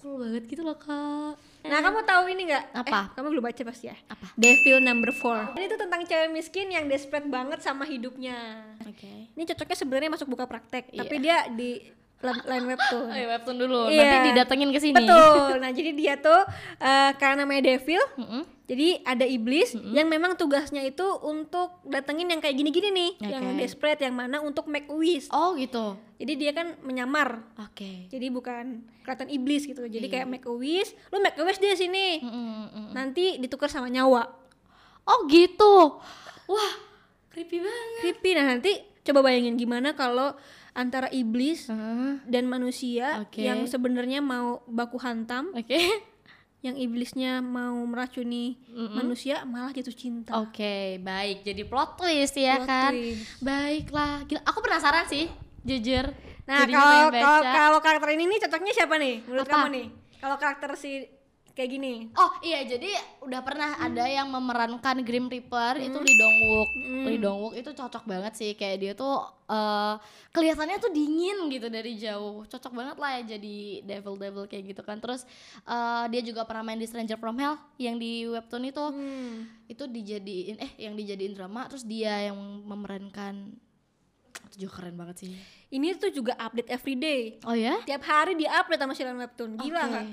cool 0.00 0.16
banget 0.16 0.48
gitu 0.48 0.64
loh, 0.64 0.80
Kak. 0.80 1.51
Nah, 1.62 1.78
kamu 1.78 2.02
tahu 2.02 2.24
ini 2.26 2.42
nggak? 2.50 2.64
Apa? 2.74 2.98
Eh, 2.98 3.06
kamu 3.14 3.26
belum 3.32 3.44
baca 3.44 3.62
pasti 3.62 3.86
ya? 3.86 3.96
Apa? 4.06 4.26
Devil 4.34 4.78
Number 4.82 5.10
4. 5.10 5.54
Ini 5.54 5.66
tuh 5.66 5.78
tentang 5.78 6.02
cewek 6.02 6.30
miskin 6.30 6.66
yang 6.68 6.84
desperate 6.86 7.28
banget 7.30 7.62
sama 7.62 7.86
hidupnya. 7.86 8.66
Oke. 8.82 9.30
Ini 9.32 9.42
cocoknya 9.46 9.76
sebenarnya 9.78 10.10
masuk 10.10 10.28
buka 10.28 10.44
praktek, 10.44 10.90
Iya. 10.90 11.00
tapi 11.02 11.14
dia 11.18 11.46
di 11.48 11.78
line 12.22 12.66
webtoon. 12.66 13.10
Ayo 13.10 13.26
webtoon 13.28 13.56
dulu, 13.58 13.78
Iya. 13.86 14.00
nanti 14.00 14.18
didatengin 14.30 14.70
ke 14.70 14.78
sini. 14.78 14.94
Betul. 14.96 15.58
Nah, 15.58 15.70
jadi 15.70 15.90
dia 15.90 16.14
tuh 16.16 16.40
eh, 16.78 17.10
karena 17.16 17.42
namanya 17.42 17.66
Devil, 17.68 17.98
Mm-mm. 18.14 18.42
jadi 18.64 19.02
ada 19.02 19.22
iblis 19.22 19.74
yang 19.74 20.06
memang 20.06 20.34
tugasnya 20.34 20.80
itu 20.80 21.02
untuk 21.20 21.82
datengin 21.84 22.26
yang 22.26 22.38
kayak 22.38 22.54
gini-gini 22.54 22.88
nih, 22.88 23.10
yang 23.28 23.42
Oke. 23.44 23.58
desperate 23.58 24.00
yang 24.00 24.14
mana 24.14 24.38
untuk 24.38 24.66
make 24.66 24.86
wish. 24.86 25.26
Oh 25.28 25.52
gitu. 25.52 25.98
Jadi 26.16 26.32
dia 26.36 26.52
kan 26.52 26.78
menyamar. 26.80 27.42
Oke. 27.58 28.06
Jadi 28.06 28.26
bukan 28.28 28.80
kelihatan 29.02 29.26
iblis 29.28 29.66
gitu. 29.66 29.82
Jadi 29.82 30.06
Iya. 30.06 30.14
kayak 30.16 30.26
make 30.28 30.46
a 30.46 30.54
wish, 30.54 30.94
lu 31.10 31.18
make 31.18 31.34
a 31.34 31.42
wish 31.42 31.58
dia 31.58 31.74
sini. 31.74 32.22
Mm-mm, 32.22 32.46
mm-mm. 32.70 32.86
Nanti 32.92 33.36
ditukar 33.36 33.66
sama 33.66 33.86
nyawa. 33.86 34.30
Oh 35.02 35.26
gitu. 35.26 35.98
Wah, 36.44 36.72
creepy 37.28 37.58
banget. 37.58 37.98
Creepy. 38.00 38.30
Nah, 38.32 38.46
nanti 38.48 38.72
coba 39.02 39.20
bayangin 39.22 39.58
gimana 39.58 39.92
kalau 39.92 40.34
antara 40.72 41.10
iblis 41.12 41.68
Heeh. 41.68 42.22
dan 42.24 42.48
manusia 42.48 43.20
Oke. 43.20 43.44
yang 43.44 43.66
sebenarnya 43.66 44.22
mau 44.22 44.62
baku 44.64 44.96
hantam, 45.02 45.52
Oke. 45.52 45.76
yang 46.66 46.78
iblisnya 46.78 47.42
mau 47.42 47.74
meracuni 47.82 48.54
manusia 48.70 49.42
malah 49.42 49.74
jatuh 49.74 49.92
cinta. 49.92 50.30
Oke, 50.38 51.02
baik. 51.02 51.42
Jadi 51.42 51.66
plot 51.66 51.98
twist 51.98 52.38
ya 52.38 52.62
Plot 52.62 52.68
kan. 52.70 52.92
twist. 52.94 53.42
Baiklah. 53.42 54.22
Gila, 54.30 54.40
aku 54.46 54.58
penasaran 54.62 55.04
sih, 55.10 55.26
jujur. 55.66 56.06
Nah, 56.46 56.62
kalau 56.66 57.10
kalau 57.42 57.78
karakter 57.82 58.14
ini 58.14 58.30
nih 58.30 58.38
cocoknya 58.46 58.72
siapa 58.74 58.94
nih 58.98 59.26
menurut 59.26 59.46
Apa? 59.46 59.54
kamu 59.58 59.68
nih? 59.74 59.86
Kalau 60.22 60.36
karakter 60.38 60.70
si 60.78 61.02
kayak 61.52 61.70
gini. 61.70 62.08
Oh 62.16 62.32
iya, 62.40 62.64
jadi 62.64 62.88
udah 63.20 63.40
pernah 63.44 63.76
ada 63.76 64.08
yang 64.08 64.28
memerankan 64.32 65.04
Grim 65.04 65.28
Reaper 65.28 65.80
itu 65.84 65.98
Lee 66.00 66.16
Dong 66.16 66.36
Wook. 66.48 66.70
Lee 67.04 67.20
Dong 67.20 67.38
Wook 67.44 67.54
itu 67.60 67.70
cocok 67.76 68.04
banget 68.08 68.32
sih, 68.36 68.56
kayak 68.56 68.76
dia 68.80 68.92
tuh 68.96 69.20
eh, 69.52 69.94
kelihatannya 70.32 70.80
tuh 70.80 70.88
dingin 70.88 71.52
gitu 71.52 71.68
dari 71.68 72.00
jauh. 72.00 72.48
Cocok 72.48 72.72
banget 72.72 72.96
lah 72.96 73.10
ya 73.20 73.36
jadi 73.36 73.56
devil 73.84 74.16
devil 74.16 74.44
kayak 74.48 74.72
gitu 74.72 74.82
kan. 74.82 74.96
Terus 74.98 75.28
eh, 75.68 76.04
dia 76.08 76.20
juga 76.24 76.48
pernah 76.48 76.72
main 76.72 76.80
di 76.80 76.88
Stranger 76.88 77.20
from 77.20 77.36
Hell 77.36 77.60
yang 77.76 78.00
di 78.00 78.24
webtoon 78.28 78.64
itu. 78.68 78.84
Hmm. 78.92 79.48
itu 79.72 79.88
dijadiin 79.88 80.60
eh 80.60 80.72
yang 80.76 80.92
dijadiin 80.92 81.32
drama 81.32 81.64
terus 81.64 81.88
dia 81.88 82.28
yang 82.28 82.36
memerankan 82.68 83.56
Itu 84.52 84.68
juga 84.68 84.84
keren 84.84 85.00
banget 85.00 85.16
sih. 85.24 85.32
Ini 85.72 85.96
tuh 85.96 86.12
juga 86.12 86.36
update 86.36 86.68
everyday. 86.68 87.40
Oh 87.48 87.56
ya? 87.56 87.80
Tiap 87.88 88.04
hari 88.04 88.36
di 88.36 88.44
update 88.44 88.80
sama 88.84 88.92
Shilan 88.92 89.16
Webtoon. 89.16 89.56
Gila 89.56 89.80
Oke. 89.80 89.88
nggak? 89.88 90.06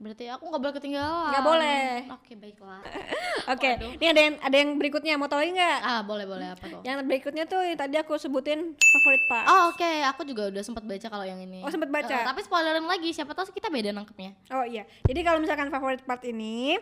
Berarti 0.00 0.32
aku 0.32 0.48
nggak 0.48 0.62
boleh 0.64 0.74
ketinggalan. 0.80 1.28
Nggak 1.28 1.44
boleh. 1.44 1.84
Oke, 2.16 2.32
baiklah. 2.32 2.80
Oke, 3.52 3.70
ini 4.00 4.06
ada 4.08 4.20
yang 4.24 4.34
ada 4.40 4.56
yang 4.56 4.70
berikutnya 4.80 5.20
mau 5.20 5.28
tahu 5.28 5.44
nggak? 5.44 5.78
ah, 5.84 6.00
boleh 6.00 6.24
boleh 6.24 6.56
apa 6.56 6.64
tuh? 6.64 6.80
Yang 6.80 7.04
berikutnya 7.04 7.44
tuh 7.44 7.60
yang 7.60 7.76
tadi 7.76 8.00
aku 8.00 8.16
sebutin 8.16 8.72
favorite 8.80 9.24
part. 9.28 9.44
Oh, 9.44 9.62
oke, 9.68 9.90
aku 10.08 10.24
juga 10.24 10.48
udah 10.48 10.62
sempat 10.64 10.88
baca 10.88 11.04
kalau 11.04 11.28
yang 11.28 11.36
ini. 11.44 11.60
Oh, 11.60 11.68
sempet 11.68 11.92
baca? 11.92 12.08
Eh, 12.08 12.24
tapi 12.24 12.40
spoilerin 12.40 12.88
lagi, 12.88 13.12
siapa 13.12 13.36
tahu 13.36 13.52
kita 13.52 13.68
beda 13.68 13.92
nangkepnya. 13.92 14.32
Oh 14.56 14.64
iya. 14.64 14.88
Jadi 15.04 15.20
kalau 15.20 15.36
misalkan 15.36 15.68
favorite 15.68 16.00
part 16.08 16.24
ini 16.24 16.80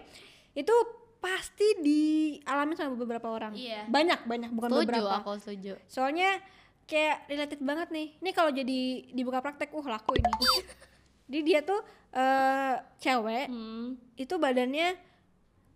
itu 0.54 0.74
pasti 1.18 1.66
dialami 1.82 2.78
sama 2.78 2.94
beberapa 2.94 3.26
orang. 3.34 3.58
Iya. 3.58 3.90
Banyak 3.90 4.30
banyak 4.30 4.50
bukan 4.54 4.70
Setuju, 4.70 4.86
beberapa. 4.94 5.10
aku 5.18 5.30
setuju. 5.42 5.74
Soalnya 5.90 6.38
kayak 6.86 7.26
related 7.26 7.60
banget 7.66 7.88
nih. 7.90 8.14
Ini 8.22 8.30
kalau 8.30 8.54
jadi 8.54 8.80
dibuka 9.10 9.42
praktek, 9.42 9.74
uh 9.74 9.86
laku 9.90 10.14
ini. 10.14 10.30
Jadi 11.28 11.40
dia 11.44 11.60
tuh 11.60 11.80
eh 12.08 12.74
cewek 12.98 13.46
Hmm. 13.52 14.00
itu 14.16 14.34
badannya 14.34 14.96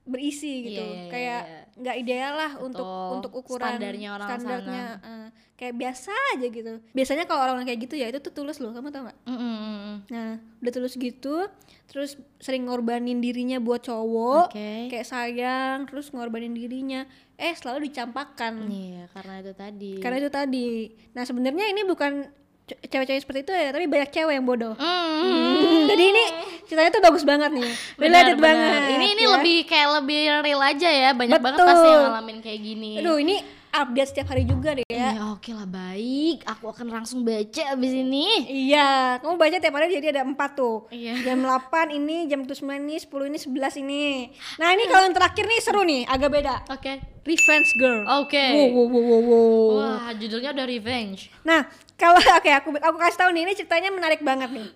berisi 0.03 0.67
gitu. 0.67 0.83
Iya, 0.83 0.91
iya, 0.91 0.99
iya, 1.07 1.11
kayak 1.15 1.41
iya. 1.47 1.61
nggak 1.79 1.97
ideal 2.03 2.33
lah 2.35 2.53
untuk 2.59 2.83
Betul. 2.83 3.15
untuk 3.15 3.33
ukuran 3.39 3.71
Standarnya 3.79 4.09
orang 4.11 4.29
standarnya, 4.35 4.85
eh, 4.99 5.27
kayak 5.55 5.75
biasa 5.79 6.11
aja 6.35 6.47
gitu. 6.51 6.73
Biasanya 6.91 7.25
kalau 7.31 7.47
orang 7.47 7.63
kayak 7.63 7.87
gitu 7.87 7.95
ya 7.95 8.11
itu 8.11 8.19
tuh 8.19 8.35
tulus 8.35 8.59
loh, 8.59 8.75
kamu 8.75 8.91
tau 8.91 9.07
nggak? 9.07 9.19
Mm, 9.31 9.39
mm, 9.39 9.55
mm. 9.63 9.97
Nah, 10.11 10.33
udah 10.59 10.73
tulus 10.75 10.99
gitu, 10.99 11.47
terus 11.87 12.19
sering 12.43 12.67
ngorbanin 12.67 13.23
dirinya 13.23 13.63
buat 13.63 13.87
cowok, 13.87 14.51
Oke. 14.51 14.91
kayak 14.91 15.07
sayang, 15.07 15.87
terus 15.87 16.11
ngorbanin 16.11 16.51
dirinya, 16.51 17.07
eh 17.39 17.55
selalu 17.55 17.87
dicampakkan. 17.87 18.59
Iya, 18.67 19.07
karena 19.15 19.35
itu 19.39 19.53
tadi. 19.55 19.93
Karena 20.03 20.17
itu 20.19 20.31
tadi. 20.35 20.69
Nah, 21.15 21.23
sebenarnya 21.23 21.71
ini 21.71 21.87
bukan 21.87 22.27
cewek-cewek 22.65 23.21
seperti 23.21 23.41
itu 23.43 23.53
ya, 23.53 23.69
tapi 23.71 23.85
banyak 23.87 24.11
cewek 24.11 24.35
yang 24.35 24.47
bodoh. 24.47 24.75
Mm, 24.75 25.11
Hmm, 25.23 25.81
jadi 25.87 26.05
ini 26.05 26.25
ceritanya 26.65 26.91
tuh 26.91 27.03
bagus 27.03 27.23
banget 27.23 27.51
nih, 27.53 27.71
related 27.97 28.37
benar. 28.37 28.47
banget. 28.49 28.81
Ini 28.93 29.07
ini 29.13 29.23
ya. 29.23 29.31
lebih 29.35 29.59
kayak 29.65 29.89
lebih 30.01 30.21
real 30.41 30.61
aja 30.61 30.89
ya. 30.89 31.11
Banyak 31.13 31.39
banget 31.39 31.59
Betul. 31.59 31.69
pasti 31.69 31.89
yang 31.89 32.03
ngalamin 32.09 32.39
kayak 32.41 32.61
gini. 32.61 32.91
Aduh, 32.99 33.17
ini 33.19 33.37
update 33.73 34.09
setiap 34.13 34.29
hari 34.37 34.45
juga 34.45 34.77
deh 34.77 34.85
ya. 34.85 35.17
Iya, 35.17 35.33
oke 35.33 35.51
lah 35.57 35.65
baik. 35.65 36.45
Aku 36.45 36.69
akan 36.69 36.93
langsung 36.93 37.25
baca 37.25 37.63
abis 37.73 37.93
ini. 37.97 38.45
Iya, 38.69 39.19
kamu 39.25 39.41
baca 39.41 39.57
tiap 39.57 39.75
hari 39.75 39.97
jadi 39.97 40.21
ada 40.21 40.23
empat 40.29 40.53
tuh. 40.53 40.87
Iya. 40.93 41.25
Jam 41.25 41.41
8 41.49 41.97
ini, 41.97 42.29
jam 42.29 42.45
9 42.45 42.53
ini, 42.61 43.01
10 43.01 43.09
ini, 43.33 43.39
11 43.41 43.83
ini. 43.83 44.05
Nah, 44.61 44.69
ini 44.77 44.85
kalau 44.87 45.09
yang 45.09 45.17
terakhir 45.17 45.45
nih 45.49 45.61
seru 45.65 45.83
nih, 45.83 46.05
agak 46.07 46.29
beda. 46.31 46.55
Oke. 46.69 47.01
Revenge 47.23 47.71
Girl. 47.81 48.03
Oke. 48.23 48.47
Wow, 48.53 48.69
wow, 48.69 48.87
wow, 48.87 49.03
wow, 49.03 49.23
wow. 49.23 49.67
Wah, 49.79 50.09
judulnya 50.15 50.51
udah 50.53 50.67
revenge. 50.69 51.31
Nah, 51.43 51.67
kalau 51.97 52.21
oke 52.39 52.51
aku 52.51 52.69
aku 52.77 52.97
kasih 53.01 53.19
tahu 53.25 53.31
nih 53.33 53.43
ini 53.49 53.53
ceritanya 53.57 53.91
menarik 53.95 54.21
banget 54.21 54.51
nih. 54.51 54.69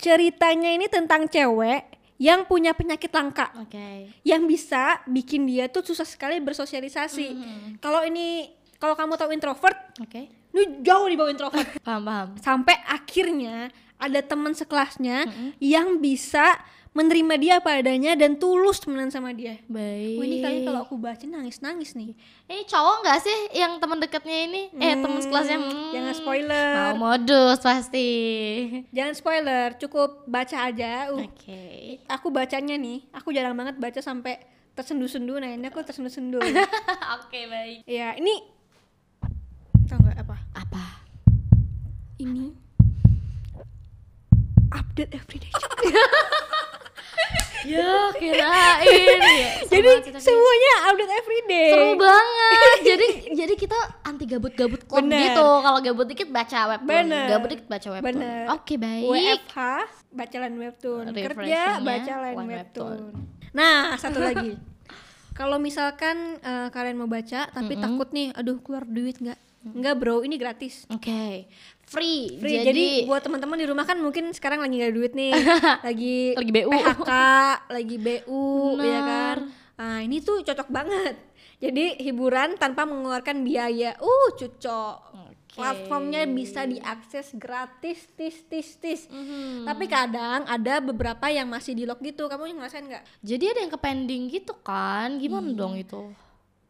Ceritanya 0.00 0.70
ini 0.74 0.90
tentang 0.90 1.28
cewek 1.30 1.93
yang 2.18 2.46
punya 2.46 2.70
penyakit 2.72 3.10
langka 3.10 3.50
Oke. 3.58 4.14
yang 4.22 4.46
bisa 4.46 5.02
bikin 5.10 5.50
dia 5.50 5.66
tuh 5.66 5.82
susah 5.82 6.06
sekali 6.06 6.38
bersosialisasi. 6.38 7.26
Mm-hmm. 7.34 7.70
Kalau 7.82 8.06
ini 8.06 8.54
kalau 8.78 8.94
kamu 8.94 9.18
tahu 9.18 9.30
introvert, 9.34 9.78
Oke. 9.98 10.30
lu 10.54 10.84
jauh 10.84 11.08
di 11.10 11.16
bawah 11.18 11.30
introvert. 11.32 11.66
Paham, 11.86 12.02
paham. 12.06 12.28
Sampai 12.38 12.76
akhirnya 12.86 13.72
ada 13.98 14.20
teman 14.20 14.52
sekelasnya 14.52 15.26
yang 15.62 15.98
bisa 15.98 16.58
menerima 16.94 17.34
dia 17.42 17.52
apa 17.58 17.82
adanya 17.82 18.14
dan 18.14 18.38
tulus 18.38 18.78
temenan 18.78 19.10
sama 19.10 19.34
dia. 19.34 19.58
Baik. 19.66 20.14
Wah, 20.14 20.24
ini 20.24 20.36
kayaknya 20.38 20.62
kalau 20.62 20.80
aku 20.86 20.94
baca 20.94 21.26
nangis-nangis 21.26 21.98
nih. 21.98 22.14
Ini 22.46 22.62
cowok 22.70 22.96
nggak 23.02 23.18
sih 23.18 23.38
yang 23.50 23.82
teman 23.82 23.98
dekatnya 23.98 24.38
ini? 24.46 24.62
Eh, 24.78 24.94
teman 24.94 25.18
sekelasnya. 25.18 25.58
Hmm, 25.58 25.90
Jangan 25.90 26.14
spoiler. 26.14 26.70
Mau 26.94 27.10
modus 27.10 27.58
pasti. 27.58 28.10
Jangan 28.94 29.14
spoiler, 29.18 29.74
cukup 29.74 30.22
baca 30.30 30.70
aja. 30.70 31.10
Uh, 31.10 31.26
Oke. 31.26 31.98
aku 32.06 32.30
bacanya 32.30 32.78
nih, 32.78 33.02
aku 33.10 33.34
jarang 33.34 33.58
banget 33.58 33.74
baca 33.74 33.98
sampai 33.98 34.38
tersendu-sendu. 34.78 35.34
Nah 35.42 35.50
ini 35.50 35.66
aku 35.66 35.82
tersendu-sendu. 35.82 36.38
Oke, 37.18 37.40
baik. 37.50 37.82
ya 37.90 38.14
ini 38.14 38.38
tau 39.90 39.98
nggak 39.98 40.22
apa? 40.22 40.36
Apa? 40.54 41.02
Ini 42.22 42.54
update 44.70 45.10
everyday. 45.10 45.50
Ya, 47.64 48.12
kirain. 48.16 49.18
ya. 49.20 49.50
Jadi 49.72 49.90
tapi. 50.12 50.20
semuanya 50.20 50.72
update 50.92 51.12
everyday. 51.16 51.70
seru 51.72 51.90
banget. 51.96 52.76
jadi 52.92 53.06
jadi 53.32 53.54
kita 53.56 53.78
anti 54.04 54.24
gabut-gabut 54.28 54.82
club 54.84 55.04
Bener. 55.04 55.20
gitu. 55.32 55.48
Kalau 55.64 55.78
gabut 55.80 56.06
dikit 56.06 56.28
baca 56.28 56.58
webtoon, 56.76 56.88
Bener. 56.88 57.26
gabut 57.32 57.48
dikit 57.50 57.66
baca 57.66 57.88
webtoon. 57.88 58.08
Bener. 58.12 58.42
Oke, 58.52 58.74
baik. 58.76 59.08
WFH 59.08 59.58
baca 60.14 60.36
line 60.44 60.58
webtoon, 60.60 61.04
kerja 61.10 61.62
baca 61.80 62.12
line 62.22 62.36
webtoon. 62.36 62.52
webtoon. 62.52 62.98
Nah 63.56 63.96
satu 63.96 64.18
lagi, 64.20 64.54
kalau 65.38 65.56
misalkan 65.58 66.38
eh, 66.38 66.68
kalian 66.70 67.00
mau 67.00 67.08
baca 67.10 67.48
tapi 67.50 67.74
takut 67.80 68.08
nih, 68.12 68.30
aduh 68.36 68.60
keluar 68.60 68.84
duit 68.86 69.18
nggak? 69.18 69.40
Nggak 69.64 69.94
bro, 69.96 70.20
ini 70.20 70.36
gratis. 70.36 70.84
Oke. 70.92 71.48
Free. 71.86 72.36
Free. 72.36 72.54
Jadi, 72.58 72.66
Jadi, 72.66 72.86
buat 73.04 73.20
teman-teman 73.20 73.54
di 73.54 73.66
rumah 73.66 73.82
kan 73.82 73.96
mungkin 73.96 74.30
sekarang 74.30 74.58
lagi 74.58 74.74
nggak 74.76 74.94
duit 74.94 75.12
nih, 75.12 75.32
lagi 75.86 76.16
Lagi 76.32 76.50
BU. 76.50 76.70
PHK, 76.70 77.10
lagi 77.68 77.96
BU, 77.96 78.44
ya 78.78 79.00
kan? 79.00 79.36
Benar. 79.38 79.38
Nah 79.74 79.98
ini 80.00 80.18
tuh 80.18 80.40
cocok 80.40 80.68
banget. 80.68 81.14
Jadi 81.58 81.98
hiburan 81.98 82.54
tanpa 82.54 82.84
mengeluarkan 82.84 83.40
biaya. 83.40 83.94
Uh, 83.96 84.28
cocok. 84.32 84.96
Oke. 85.14 85.56
Platformnya 85.56 86.26
bisa 86.26 86.62
diakses 86.62 87.30
gratis, 87.32 88.10
tis, 88.12 88.42
tis, 88.44 88.74
tis. 88.74 89.00
Mhm. 89.06 89.64
Tapi 89.64 89.84
kadang 89.86 90.42
ada 90.44 90.78
beberapa 90.78 91.26
yang 91.26 91.46
masih 91.46 91.72
di 91.72 91.86
lock 91.86 91.98
gitu. 92.00 92.26
Kamu 92.26 92.44
yang 92.44 92.58
ngerasain 92.58 92.82
nggak? 92.82 93.04
jadi 93.22 93.44
ada 93.50 93.60
yang 93.62 93.70
ke 93.70 93.78
pending 93.78 94.22
gitu 94.28 94.54
kan? 94.60 95.14
Gimana 95.16 95.46
Iya. 95.46 95.56
dong 95.56 95.74
itu? 95.74 96.02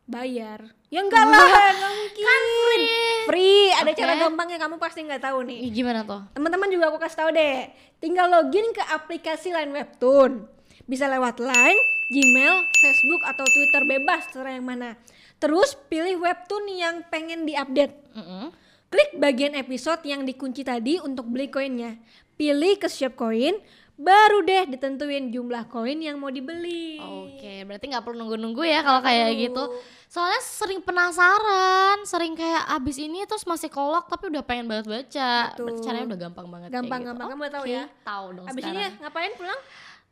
Bayar? 0.04 0.60
Ya 0.92 1.00
enggak 1.00 1.24
lah, 1.24 1.48
mungkin. 1.80 2.22
Kan 2.22 2.42
free. 2.44 2.88
Free. 3.24 3.66
Ada 3.72 3.90
Oke. 3.90 3.98
Cara 4.14 4.22
gampangnya 4.30 4.58
kamu 4.62 4.76
pasti 4.78 5.02
nggak 5.02 5.22
tahu 5.22 5.38
nih. 5.44 5.58
Ih, 5.66 5.70
Gimana 5.74 6.06
tuh? 6.06 6.22
Teman-teman 6.32 6.70
juga 6.70 6.94
aku 6.94 6.98
kasih 7.02 7.18
tahu 7.26 7.30
deh. 7.34 7.68
Tinggal 7.98 8.26
login 8.30 8.66
ke 8.70 8.82
aplikasi 8.94 9.50
Line 9.50 9.74
Webtoon. 9.74 10.46
Bisa 10.86 11.10
lewat 11.10 11.42
Line, 11.42 11.80
Gmail, 12.12 12.56
Facebook 12.78 13.22
atau 13.26 13.44
Twitter 13.48 13.82
bebas 13.88 14.22
terserah 14.30 14.54
yang 14.54 14.66
mana. 14.68 14.94
Terus 15.42 15.76
pilih 15.90 16.24
webtoon 16.24 16.64
yang 16.72 17.04
pengen 17.12 17.44
diupdate. 17.44 17.92
Mm-mm. 18.16 18.54
Klik 18.88 19.18
bagian 19.18 19.58
episode 19.58 20.00
yang 20.06 20.22
dikunci 20.22 20.62
tadi 20.62 21.02
untuk 21.02 21.26
beli 21.26 21.50
koinnya. 21.50 21.98
Pilih 22.38 22.78
ke 22.78 22.86
shop 22.86 23.18
koin, 23.18 23.58
baru 23.94 24.42
deh 24.42 24.74
ditentuin 24.74 25.30
jumlah 25.30 25.70
koin 25.70 26.02
yang 26.02 26.18
mau 26.18 26.30
dibeli. 26.30 26.98
Oke, 26.98 27.62
berarti 27.62 27.84
nggak 27.94 28.02
perlu 28.02 28.16
nunggu-nunggu 28.26 28.62
ya 28.66 28.82
kalau 28.82 29.00
kayak 29.00 29.30
gitu. 29.38 29.62
Soalnya 30.10 30.42
sering 30.42 30.80
penasaran, 30.82 32.02
sering 32.06 32.34
kayak 32.34 32.62
abis 32.74 33.02
ini 33.02 33.22
terus 33.26 33.46
masih 33.46 33.70
kolok 33.70 34.06
tapi 34.10 34.30
udah 34.30 34.42
pengen 34.42 34.66
banget 34.66 34.86
baca. 34.90 35.54
Betul. 35.54 35.64
Berarti 35.66 35.80
caranya 35.86 36.06
udah 36.10 36.20
gampang 36.26 36.46
banget. 36.50 36.68
Gampang-gampang, 36.70 37.26
gitu. 37.26 37.34
kamu 37.34 37.42
udah 37.42 37.54
tahu 37.54 37.66
ya? 37.66 37.84
Tahu 38.02 38.26
dong 38.34 38.46
Abis 38.50 38.62
sekarang. 38.62 38.82
ini 38.82 39.00
ngapain 39.02 39.32
pulang? 39.38 39.60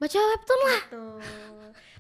Baca 0.02 0.18
webtoon 0.18 0.60
lah. 0.66 0.80
Tuh. 0.90 1.18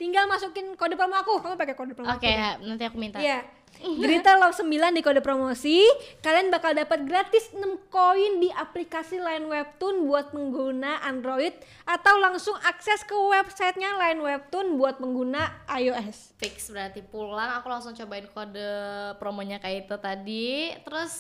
Tinggal 0.02 0.26
masukin 0.26 0.74
kode 0.74 0.98
promo 0.98 1.14
aku. 1.14 1.38
Kamu 1.38 1.54
pakai 1.54 1.78
kode 1.78 1.94
promo 1.94 2.10
Oke, 2.10 2.26
aku. 2.26 2.66
nanti 2.66 2.82
aku 2.82 2.98
minta. 2.98 3.22
Iya. 3.22 3.46
Derita 3.82 4.36
Love 4.38 4.54
9 4.54 4.68
di 4.94 5.02
kode 5.02 5.24
promosi, 5.24 5.82
kalian 6.22 6.52
bakal 6.54 6.76
dapat 6.76 7.02
gratis 7.08 7.50
6 7.50 7.90
koin 7.90 8.38
di 8.38 8.46
aplikasi 8.52 9.18
Line 9.18 9.48
Webtoon 9.48 10.06
buat 10.06 10.30
pengguna 10.30 11.02
Android 11.02 11.56
atau 11.88 12.14
langsung 12.20 12.54
akses 12.62 13.02
ke 13.02 13.16
websitenya 13.16 13.96
Line 13.96 14.22
Webtoon 14.22 14.78
buat 14.78 15.00
pengguna 15.02 15.66
iOS. 15.66 16.36
Fix 16.38 16.70
berarti 16.70 17.00
pulang 17.02 17.58
aku 17.58 17.66
langsung 17.72 17.96
cobain 17.96 18.28
kode 18.30 18.70
promonya 19.18 19.58
kayak 19.58 19.88
itu 19.88 19.96
tadi. 19.98 20.76
Terus 20.84 21.14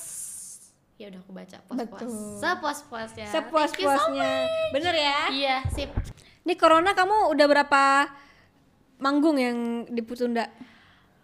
ya 1.00 1.10
udah 1.10 1.18
aku 1.18 1.32
baca 1.34 1.56
puas-puas. 1.66 1.98
Betul. 1.98 2.10
Sepuas-puasnya. 2.38 3.26
You 3.26 3.32
so 3.32 3.38
Sepuas-puasnya. 3.42 4.30
Bener 4.70 4.94
ya? 4.94 5.18
Iya, 5.34 5.56
sip. 5.72 5.90
Ini 6.42 6.54
corona 6.58 6.90
kamu 6.92 7.30
udah 7.30 7.46
berapa 7.46 7.82
manggung 8.98 9.38
yang 9.38 9.86
ditunda? 9.90 10.46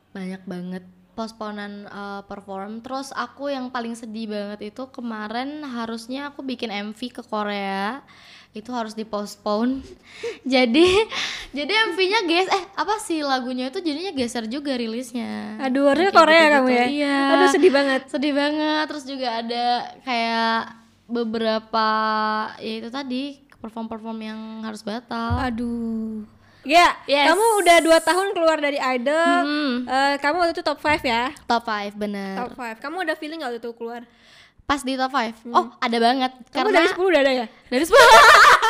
banyak 0.08 0.42
banget 0.48 0.82
posponan 1.12 1.84
uh, 1.86 2.22
perform 2.24 2.80
terus 2.80 3.10
aku 3.10 3.50
yang 3.50 3.68
paling 3.68 3.92
sedih 3.92 4.30
banget 4.30 4.72
itu 4.72 4.82
kemarin 4.88 5.62
harusnya 5.62 6.30
aku 6.32 6.42
bikin 6.42 6.70
MV 6.70 6.98
ke 7.12 7.22
Korea 7.22 8.00
itu 8.50 8.70
harus 8.72 8.96
dipospon 8.96 9.84
jadi 10.48 10.86
jadi 11.52 11.72
MV-nya 11.92 12.20
guys 12.24 12.48
eh 12.48 12.64
apa 12.72 12.98
sih 12.98 13.20
lagunya 13.20 13.68
itu 13.68 13.78
jadinya 13.78 14.10
geser 14.10 14.48
juga 14.48 14.74
rilisnya 14.74 15.60
Aduh, 15.60 15.92
harusnya 15.92 16.10
Korea 16.10 16.38
gitu-gitu. 16.40 16.56
kamu 16.56 16.70
ya? 16.72 16.86
iya 16.88 17.18
Aduh, 17.36 17.48
sedih 17.52 17.72
banget. 17.74 18.00
sedih 18.08 18.32
banget 18.34 18.84
terus 18.88 19.04
juga 19.04 19.28
ada 19.38 19.64
kayak 20.02 20.58
beberapa 21.04 21.88
ya 22.58 22.74
itu 22.80 22.88
tadi 22.88 23.24
perform 23.58 23.86
perform 23.86 24.18
yang 24.22 24.40
harus 24.62 24.82
batal 24.82 25.38
Aduh. 25.42 26.22
Ya, 26.66 26.92
Yes. 27.08 27.32
kamu 27.32 27.44
udah 27.64 27.76
dua 27.80 27.98
tahun 28.02 28.34
keluar 28.34 28.58
dari 28.60 28.76
idol. 28.76 29.38
Hmm. 29.46 29.74
Eh, 29.88 30.14
kamu 30.20 30.36
waktu 30.42 30.52
itu 30.52 30.64
top 30.66 30.76
5 30.82 31.00
ya? 31.00 31.32
Top 31.46 31.64
5 31.64 31.94
bener. 31.96 32.34
Top 32.36 32.52
5. 32.58 32.76
Kamu 32.82 32.96
ada 33.06 33.14
feeling 33.16 33.40
gak 33.40 33.48
waktu 33.54 33.62
itu 33.62 33.72
keluar? 33.72 34.02
Pas 34.68 34.84
di 34.84 34.98
top 34.98 35.08
5. 35.08 35.32
Oh, 35.48 35.72
ada 35.80 35.96
banget. 35.96 36.28
Hmm. 36.34 36.44
Kamu 36.52 36.68
karena 36.68 36.78
dari 36.82 36.88
10 36.92 37.08
udah 37.08 37.20
ada 37.24 37.32
ya? 37.32 37.46
dari 37.72 37.84
10 37.88 37.94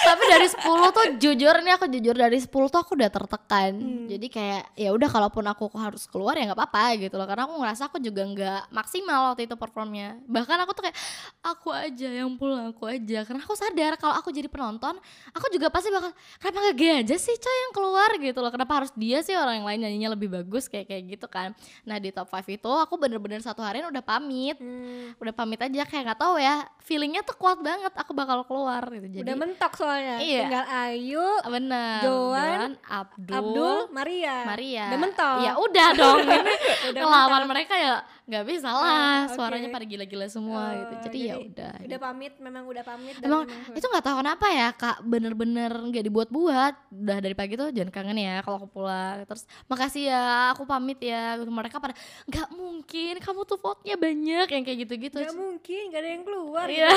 tapi 0.00 0.22
dari 0.26 0.46
10 0.48 0.96
tuh 0.96 1.06
jujur 1.20 1.54
nih 1.60 1.72
aku 1.76 1.86
jujur 1.92 2.16
dari 2.16 2.38
10 2.40 2.48
tuh 2.48 2.80
aku 2.80 2.92
udah 2.96 3.10
tertekan. 3.12 3.72
Hmm. 3.76 4.06
jadi 4.08 4.26
kayak 4.26 4.62
ya 4.74 4.90
udah 4.96 5.08
kalaupun 5.12 5.44
aku 5.46 5.68
harus 5.76 6.08
keluar 6.08 6.34
ya 6.34 6.50
nggak 6.50 6.58
apa-apa 6.58 6.96
gitu 6.96 7.14
loh. 7.20 7.26
Karena 7.28 7.44
aku 7.46 7.54
ngerasa 7.60 7.82
aku 7.92 7.98
juga 8.00 8.22
nggak 8.24 8.72
maksimal 8.72 9.32
waktu 9.32 9.46
itu 9.46 9.54
performnya. 9.54 10.18
Bahkan 10.26 10.56
aku 10.64 10.72
tuh 10.74 10.82
kayak 10.88 10.98
aku 11.44 11.68
aja 11.70 12.08
yang 12.08 12.34
pulang 12.40 12.72
aku 12.72 12.88
aja. 12.88 13.22
Karena 13.28 13.42
aku 13.44 13.54
sadar 13.54 13.94
kalau 14.00 14.14
aku 14.16 14.32
jadi 14.32 14.48
penonton 14.48 14.96
aku 15.36 15.46
juga 15.52 15.68
pasti 15.68 15.92
bakal 15.92 16.10
kenapa 16.40 16.58
nggak 16.64 16.76
gue 16.76 16.90
aja 17.04 17.16
sih 17.20 17.36
coy 17.36 17.56
yang 17.68 17.72
keluar? 17.76 18.10
gitu 18.20 18.38
loh. 18.42 18.50
Kenapa 18.52 18.82
harus 18.82 18.92
dia 18.96 19.22
sih 19.24 19.34
orang 19.36 19.62
yang 19.62 19.66
lain 19.66 19.80
nyanyinya 19.86 20.10
lebih 20.18 20.28
bagus? 20.32 20.66
Kayak 20.66 20.92
kayak 20.92 21.02
gitu 21.16 21.26
kan. 21.30 21.54
Nah 21.86 21.96
di 22.00 22.10
top 22.10 22.28
5 22.28 22.46
itu 22.50 22.70
aku 22.70 22.94
bener-bener 22.98 23.40
satu 23.44 23.60
harian 23.62 23.88
udah 23.88 24.02
pamit. 24.04 24.56
Hmm. 24.60 25.14
udah 25.16 25.34
pamit 25.34 25.60
aja. 25.60 25.82
Kayak 25.86 26.12
nggak 26.12 26.20
tahu 26.20 26.34
ya 26.40 26.66
feelingnya 26.82 27.22
tuh 27.22 27.36
kuat 27.36 27.58
banget 27.60 27.92
aku 27.94 28.12
bakal 28.16 28.42
keluar 28.48 28.82
gitu. 28.90 29.06
Jadi 29.20 29.24
Udah 29.26 29.36
mentok 29.36 29.72
soalnya. 29.76 29.89
Iya. 30.20 30.40
Tinggal 30.46 30.66
Ayu, 30.68 31.26
bener 31.48 32.00
Joan, 32.04 32.70
Abdul, 32.86 33.34
Abdul, 33.34 33.78
Maria. 33.90 34.36
Maria 34.46 34.86
mentok. 34.94 35.36
ya 35.42 35.52
udah 35.56 35.88
dong 35.96 36.18
ini 36.28 36.54
Udah 36.92 37.00
ngelawan 37.02 37.44
mereka 37.48 37.74
ya 37.74 37.94
nggak 38.30 38.44
bisa 38.46 38.70
lah 38.70 38.86
Ah, 38.86 39.22
suaranya 39.28 39.66
pada 39.68 39.82
gila-gila 39.82 40.26
semua 40.26 40.62
Oh, 40.62 40.78
gitu 40.78 40.94
jadi, 41.04 41.18
ya 41.20 41.34
udah 41.36 41.72
Udah 41.82 41.98
pamit, 42.00 42.32
memang 42.38 42.62
udah 42.64 42.80
pamit. 42.80 43.14
dan 43.16 43.26
Emang 43.26 43.42
itu 43.70 43.82
nggak 43.82 44.00
tahu 44.00 44.16
kenapa 44.18 44.46
ya 44.48 44.68
kak 44.70 45.02
bener-bener 45.02 45.72
nggak 45.72 46.04
dibuat-buat 46.04 46.74
udah 46.92 47.18
dari 47.18 47.34
pagi 47.34 47.54
tuh 47.54 47.68
jangan 47.68 47.90
kangen 47.90 48.16
ya 48.16 48.38
kalau 48.40 48.56
aku 48.56 48.68
pulang 48.70 49.24
terus 49.24 49.42
makasih 49.66 50.06
ya 50.06 50.22
aku 50.50 50.62
pamit 50.62 50.98
ya 50.98 51.34
mereka 51.42 51.76
pada 51.76 51.98
nggak 52.24 52.48
mungkin 52.50 53.14
kamu 53.18 53.40
tuh 53.42 53.58
vote-nya 53.58 53.96
banyak 53.96 54.46
yang 54.48 54.62
kayak 54.62 54.78
gitu-gitu 54.80 55.18
Gak 55.18 55.34
mungkin, 55.34 55.82
gak 55.88 56.00
ada 56.00 56.10
yang 56.10 56.22
keluar. 56.22 56.66
Iya. 56.66 56.88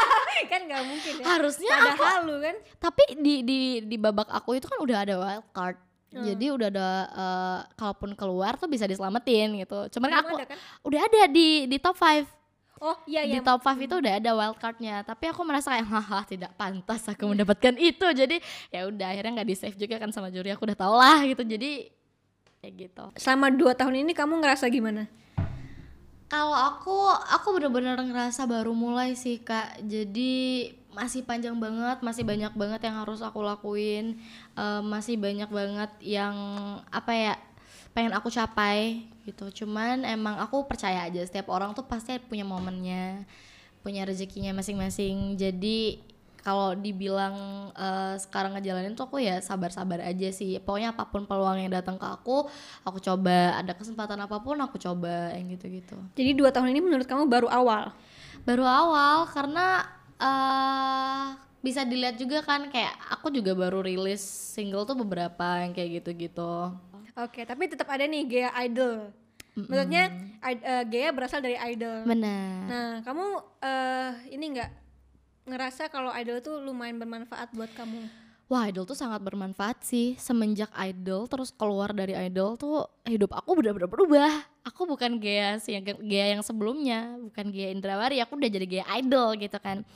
kan 0.52 0.60
gak 0.62 0.82
mungkin 0.84 1.12
ya. 1.16 1.24
harusnya 1.26 1.70
ada 1.72 1.92
halu 1.96 2.36
kan. 2.38 2.56
tapi 2.78 3.02
di 3.16 3.34
di 3.40 3.58
di 3.82 3.96
babak 3.96 4.28
aku 4.28 4.54
itu 4.54 4.66
kan 4.66 4.78
udah 4.78 4.98
ada 5.00 5.14
wild 5.16 5.46
card 5.50 5.76
Hmm. 6.06 6.22
jadi 6.22 6.46
udah 6.54 6.68
ada 6.70 6.88
eh, 7.10 7.60
kalaupun 7.74 8.14
keluar 8.14 8.54
tuh 8.54 8.70
bisa 8.70 8.86
diselamatin 8.86 9.58
gitu. 9.58 9.90
Cuman 9.98 10.10
aku 10.22 10.38
ada 10.38 10.46
kan? 10.46 10.58
udah 10.86 11.00
ada 11.02 11.22
di 11.26 11.66
di 11.66 11.76
top 11.82 11.98
5 11.98 12.36
Oh 12.76 12.92
iya 13.08 13.24
iya. 13.24 13.36
di 13.36 13.38
top 13.40 13.64
5 13.64 13.80
itu 13.80 13.94
udah 13.96 14.12
ada 14.20 14.30
wild 14.36 14.60
cardnya 14.60 15.00
tapi 15.00 15.32
aku 15.32 15.40
merasa 15.48 15.72
kayak 15.72 15.88
haha 15.88 16.20
tidak 16.28 16.52
pantas 16.54 17.08
aku 17.08 17.24
mendapatkan 17.26 17.74
itu. 17.80 18.06
Jadi 18.12 18.36
ya 18.70 18.86
udah 18.86 19.06
akhirnya 19.16 19.42
nggak 19.42 19.48
di 19.48 19.56
save 19.56 19.78
juga 19.80 19.96
kan 19.98 20.12
sama 20.12 20.28
juri. 20.28 20.52
Aku 20.52 20.68
udah 20.68 20.78
tau 20.78 20.94
lah 20.94 21.24
gitu. 21.24 21.42
Jadi 21.42 21.88
kayak 22.62 22.74
gitu. 22.76 23.04
Selama 23.16 23.50
dua 23.50 23.72
tahun 23.72 24.06
ini 24.06 24.12
kamu 24.12 24.38
ngerasa 24.40 24.68
gimana? 24.68 25.08
kalau 26.26 26.58
aku 26.58 27.06
aku 27.30 27.54
bener-bener 27.54 27.94
ngerasa 28.02 28.50
baru 28.50 28.74
mulai 28.74 29.14
sih 29.14 29.38
kak. 29.38 29.78
Jadi 29.86 30.74
masih 30.96 31.20
panjang 31.28 31.52
banget 31.60 32.00
masih 32.00 32.24
banyak 32.24 32.56
banget 32.56 32.80
yang 32.88 32.96
harus 33.04 33.20
aku 33.20 33.44
lakuin 33.44 34.16
Eh, 34.56 34.80
masih 34.80 35.20
banyak 35.20 35.52
banget 35.52 35.92
yang 36.00 36.32
apa 36.88 37.12
ya 37.12 37.34
pengen 37.92 38.16
aku 38.16 38.32
capai 38.32 39.04
gitu. 39.28 39.64
Cuman 39.64 40.00
emang 40.08 40.40
aku 40.40 40.64
percaya 40.64 41.04
aja 41.04 41.20
setiap 41.28 41.52
orang 41.52 41.76
tuh 41.76 41.84
pasti 41.84 42.16
punya 42.16 42.48
momennya 42.48 43.28
punya 43.84 44.08
rezekinya 44.08 44.56
masing-masing. 44.56 45.36
Jadi 45.36 46.00
kalau 46.40 46.72
dibilang 46.72 47.68
eh, 47.76 48.16
sekarang 48.16 48.56
ngejalanin 48.56 48.96
tuh 48.96 49.12
aku 49.12 49.20
ya 49.20 49.44
sabar-sabar 49.44 50.00
aja 50.00 50.32
sih. 50.32 50.56
Pokoknya 50.56 50.96
apa 50.96 51.04
pun 51.04 51.28
peluang 51.28 51.60
yang 51.60 51.68
datang 51.68 52.00
ke 52.00 52.06
aku 52.08 52.48
aku 52.88 52.96
coba. 53.04 53.60
Ada 53.60 53.76
kesempatan 53.76 54.16
apa 54.24 54.40
pun 54.40 54.56
aku 54.56 54.80
coba 54.80 55.36
yang 55.36 55.52
gitu-gitu. 55.52 56.00
Jadi 56.16 56.32
dua 56.32 56.48
tahun 56.48 56.72
ini 56.72 56.80
menurut 56.80 57.04
kamu 57.04 57.28
baru 57.28 57.52
awal. 57.52 57.92
baru 58.46 58.62
awal 58.62 59.26
karena 59.34 59.82
eh 60.16 61.24
bisa 61.60 61.82
dilihat 61.82 62.14
juga 62.14 62.40
kan 62.40 62.70
kayak 62.70 62.94
aku 63.10 63.28
juga 63.28 63.52
baru 63.52 63.82
rilis 63.82 64.22
single 64.22 64.86
tuh 64.86 64.94
beberapa 64.94 65.60
yang 65.60 65.72
kayak 65.72 66.00
gitu-gitu 66.00 66.72
Oke, 67.16 67.48
tapi 67.48 67.64
tetap 67.64 67.88
ada 67.88 68.04
nih 68.04 68.28
Gea 68.28 68.52
Idol. 68.60 69.08
Maksudnya 69.56 70.12
i- 70.44 70.60
eh, 70.60 70.84
Gea 70.84 71.08
berasal 71.16 71.40
dari 71.40 71.56
Idol. 71.56 72.04
benar 72.04 72.68
Nah, 72.68 72.92
kamu 73.00 73.24
eh, 73.58 74.10
ini 74.36 74.44
nggak 74.52 74.70
ngerasa 75.48 75.88
kalau 75.88 76.12
Idol 76.12 76.44
tuh 76.44 76.60
lumayan 76.60 77.00
bermanfaat 77.00 77.56
buat 77.56 77.72
kamu? 77.72 78.04
wah 78.46 78.62
idol 78.62 78.86
tuh 78.86 78.94
sangat 78.94 79.18
bermanfaat 79.26 79.82
sih 79.82 80.14
semenjak 80.14 80.70
idol 80.78 81.26
terus 81.26 81.50
keluar 81.50 81.90
dari 81.90 82.14
idol 82.14 82.54
tuh 82.54 82.86
hidup 83.02 83.34
aku 83.34 83.58
benar-benar 83.58 83.90
berubah 83.90 84.30
aku 84.66 84.82
bukan 84.82 85.22
sih 85.62 85.78
yang 85.78 85.84
Gea 85.86 86.34
yang 86.34 86.42
sebelumnya 86.42 87.14
bukan 87.22 87.54
Gea 87.54 87.70
Indrawari 87.70 88.18
aku 88.18 88.34
udah 88.34 88.50
jadi 88.50 88.66
Gea 88.66 88.86
idol 88.98 89.38
gitu 89.38 89.54
kan. 89.62 89.86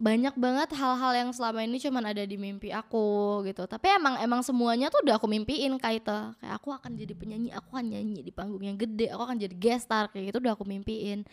Banyak 0.00 0.34
banget 0.40 0.72
hal-hal 0.72 1.12
yang 1.12 1.30
selama 1.36 1.60
ini 1.62 1.76
cuman 1.76 2.16
ada 2.16 2.24
di 2.24 2.40
mimpi 2.40 2.72
aku 2.72 3.44
gitu. 3.44 3.68
Tapi 3.68 3.92
emang 3.92 4.16
emang 4.24 4.40
semuanya 4.40 4.88
tuh 4.88 5.04
udah 5.04 5.20
aku 5.20 5.28
mimpiin 5.28 5.76
kaita 5.76 6.32
kayak 6.40 6.54
aku 6.56 6.72
akan 6.72 6.96
jadi 6.96 7.12
penyanyi 7.12 7.52
aku 7.52 7.76
akan 7.76 7.92
nyanyi 7.92 8.24
di 8.24 8.32
panggung 8.32 8.64
yang 8.64 8.80
gede 8.80 9.12
aku 9.12 9.22
akan 9.28 9.36
jadi 9.36 9.54
guest 9.54 9.84
star 9.86 10.08
kayak 10.08 10.32
gitu 10.32 10.40
udah 10.40 10.56
aku 10.56 10.64
mimpiin. 10.64 11.28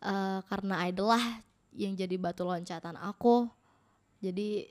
Eh, 0.00 0.38
karena 0.48 0.88
idol 0.88 1.12
lah 1.12 1.24
yang 1.76 1.92
jadi 1.92 2.16
batu 2.16 2.48
loncatan 2.48 2.96
aku. 2.96 3.44
Jadi 4.24 4.64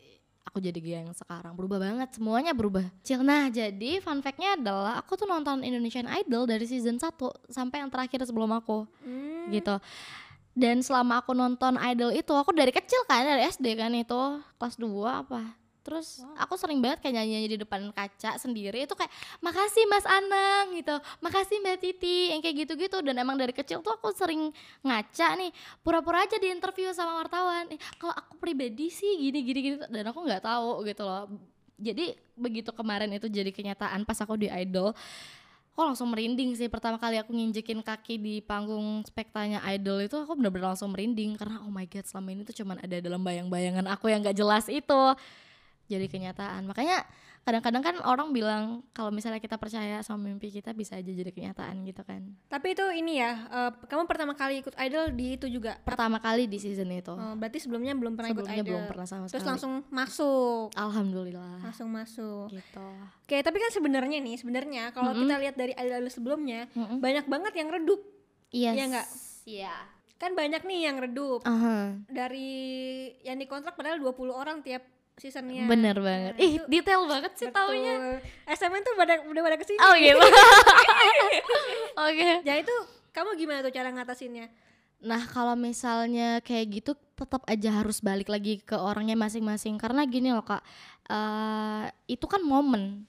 aku 0.46 0.62
jadi 0.62 0.80
Gia 0.80 1.00
yang 1.04 1.12
sekarang. 1.12 1.58
Berubah 1.58 1.82
banget 1.82 2.16
semuanya 2.16 2.54
berubah. 2.56 2.86
Cil 3.02 3.26
nah 3.26 3.50
jadi 3.50 4.00
fun 4.00 4.24
fact-nya 4.24 4.56
adalah 4.56 5.02
aku 5.02 5.18
tuh 5.20 5.28
nonton 5.28 5.66
Indonesian 5.66 6.08
Idol 6.08 6.48
dari 6.48 6.64
season 6.64 7.02
1 7.02 7.12
sampai 7.52 7.84
yang 7.84 7.90
terakhir 7.92 8.24
sebelum 8.24 8.54
aku. 8.54 8.88
Hmm. 9.04 9.52
gitu. 9.52 9.76
Dan 10.56 10.80
selama 10.80 11.20
aku 11.20 11.36
nonton 11.36 11.76
idol 11.76 12.16
itu 12.16 12.32
aku 12.32 12.56
dari 12.56 12.72
kecil 12.72 13.04
kan 13.12 13.28
dari 13.28 13.44
SD 13.44 13.76
kan 13.76 13.92
itu 13.92 14.40
kelas 14.56 14.80
2 14.80 14.88
apa 15.04 15.65
terus 15.86 16.26
aku 16.42 16.58
sering 16.58 16.82
banget 16.82 17.06
kayak 17.06 17.22
nyanyi 17.22 17.46
di 17.46 17.58
depan 17.62 17.94
kaca 17.94 18.42
sendiri 18.42 18.90
itu 18.90 18.98
kayak 18.98 19.14
makasih 19.38 19.86
Mas 19.86 20.02
Anang 20.10 20.74
gitu. 20.74 20.98
Makasih 21.22 21.62
Mbak 21.62 21.78
Titi 21.78 22.34
yang 22.34 22.42
kayak 22.42 22.66
gitu-gitu. 22.66 22.98
Dan 23.06 23.22
emang 23.22 23.38
dari 23.38 23.54
kecil 23.54 23.86
tuh 23.86 23.94
aku 23.94 24.10
sering 24.18 24.50
ngaca 24.82 25.38
nih 25.38 25.54
pura-pura 25.86 26.26
aja 26.26 26.42
di 26.42 26.50
interview 26.50 26.90
sama 26.90 27.22
wartawan. 27.22 27.70
Eh, 27.70 27.78
kalau 28.02 28.18
aku 28.18 28.42
pribadi 28.42 28.90
sih 28.90 29.30
gini 29.30 29.46
gini 29.46 29.60
gini 29.62 29.76
dan 29.86 30.10
aku 30.10 30.26
nggak 30.26 30.42
tahu 30.42 30.82
gitu 30.90 31.06
loh. 31.06 31.30
Jadi 31.78 32.18
begitu 32.34 32.74
kemarin 32.74 33.14
itu 33.14 33.30
jadi 33.30 33.54
kenyataan 33.54 34.02
pas 34.10 34.18
aku 34.18 34.34
di 34.42 34.50
idol 34.50 34.98
aku 35.76 35.92
langsung 35.92 36.08
merinding 36.08 36.56
sih. 36.56 36.72
Pertama 36.72 36.96
kali 36.96 37.20
aku 37.20 37.36
nginjekin 37.36 37.84
kaki 37.84 38.16
di 38.16 38.40
panggung 38.40 39.04
spektanya 39.04 39.60
idol 39.76 40.00
itu 40.00 40.16
aku 40.16 40.40
bener-bener 40.40 40.72
langsung 40.72 40.96
merinding. 40.96 41.36
Karena 41.36 41.60
oh 41.68 41.70
my 41.70 41.84
god 41.84 42.08
selama 42.08 42.32
ini 42.32 42.42
tuh 42.48 42.56
cuman 42.64 42.80
ada 42.80 42.96
dalam 43.04 43.20
bayang-bayangan 43.20 43.84
aku 43.92 44.08
yang 44.08 44.24
gak 44.24 44.40
jelas 44.40 44.72
itu 44.72 45.02
jadi 45.88 46.06
kenyataan 46.06 46.64
makanya 46.64 47.06
kadang-kadang 47.42 47.84
kan 47.84 47.96
orang 48.02 48.30
bilang 48.32 48.64
kalau 48.90 49.10
misalnya 49.10 49.38
kita 49.38 49.54
percaya 49.56 50.02
sama 50.02 50.26
mimpi 50.26 50.50
kita 50.50 50.74
bisa 50.74 50.96
aja 50.96 51.06
jadi 51.06 51.30
kenyataan 51.30 51.86
gitu 51.86 52.02
kan 52.02 52.34
Tapi 52.48 52.74
itu 52.74 52.82
ini 52.92 53.22
ya, 53.22 53.32
eh, 53.46 53.72
kamu 53.84 54.04
pertama 54.04 54.34
kali 54.34 54.60
ikut 54.60 54.74
Idol 54.76 55.14
di 55.14 55.38
itu 55.38 55.46
juga. 55.46 55.78
pertama 55.80 56.18
kali 56.18 56.46
di 56.46 56.58
season 56.58 56.90
itu 56.90 57.14
Oh, 57.14 57.34
berarti 57.36 57.60
sebelumnya 57.60 57.94
belum 57.94 58.14
pernah 58.14 58.34
ikut 58.34 58.42
sebelumnya 58.42 58.58
Idol. 58.60 58.70
belum 58.72 58.84
pernah 58.88 59.06
sama 59.06 59.26
Terus 59.26 59.38
sekali 59.38 59.52
langsung 59.52 59.74
masuk. 59.88 60.74
alhamdulillah 60.74 61.62
Langsung 61.62 61.90
masuk. 61.90 62.50
gitu 62.50 62.88
Oke, 63.22 63.38
tapi 63.40 63.58
kan 63.60 63.70
sebenarnya 63.70 64.18
nih, 64.20 64.36
sebenarnya 64.36 64.84
kalau 64.90 65.12
Mm-mm. 65.12 65.22
kita 65.24 65.36
lihat 65.40 65.56
dari 65.56 65.74
idol 65.76 66.06
sebelumnya, 66.08 66.66
Mm-mm. 66.72 66.98
banyak 66.98 67.26
banget 67.26 67.54
yang 67.56 67.70
redup. 67.70 68.02
iya 68.50 68.74
Iya 68.74 68.86
nggak? 68.90 69.08
iya 69.46 69.76
Kan 70.16 70.32
banyak 70.32 70.64
nih 70.64 70.80
yang 70.84 70.98
redup. 70.98 71.44
Aha, 71.44 72.00
Dari 72.08 72.50
yang 73.22 73.36
dikontrak 73.36 73.76
padahal 73.76 74.00
20 74.00 74.32
orang 74.32 74.64
tiap 74.64 74.82
seasonnya. 75.16 75.64
bener 75.66 75.96
banget 75.98 76.34
Nah, 76.34 76.42
ih 76.42 76.52
itu 76.56 76.66
detail 76.68 77.06
banget 77.06 77.32
sih 77.36 77.48
taunya 77.48 77.94
Betul. 77.96 78.16
SMN 78.52 78.82
tuh 78.82 78.94
pada 78.94 79.14
udah 79.24 79.42
pada 79.42 79.56
ke 79.56 79.66
sini. 79.66 79.80
oh 79.80 79.94
gitu 79.94 80.20
oke 82.00 82.30
Ya 82.44 82.56
itu 82.58 82.76
kamu 83.10 83.30
gimana 83.36 83.60
tuh 83.60 83.72
cara 83.72 83.90
ngatasinnya? 83.90 84.52
Nah 85.02 85.24
kalau 85.26 85.56
misalnya 85.56 86.42
kayak 86.42 86.66
gitu 86.74 86.92
tetap 87.16 87.48
aja 87.48 87.80
harus 87.80 88.00
balik 88.00 88.28
lagi 88.28 88.60
ke 88.60 88.76
orangnya 88.76 89.16
masing-masing 89.16 89.80
karena 89.80 90.04
gini 90.04 90.30
loh 90.30 90.44
kak 90.44 90.60
eh 91.06 91.86
itu 92.08 92.26
kan 92.26 92.44
momen 92.44 93.08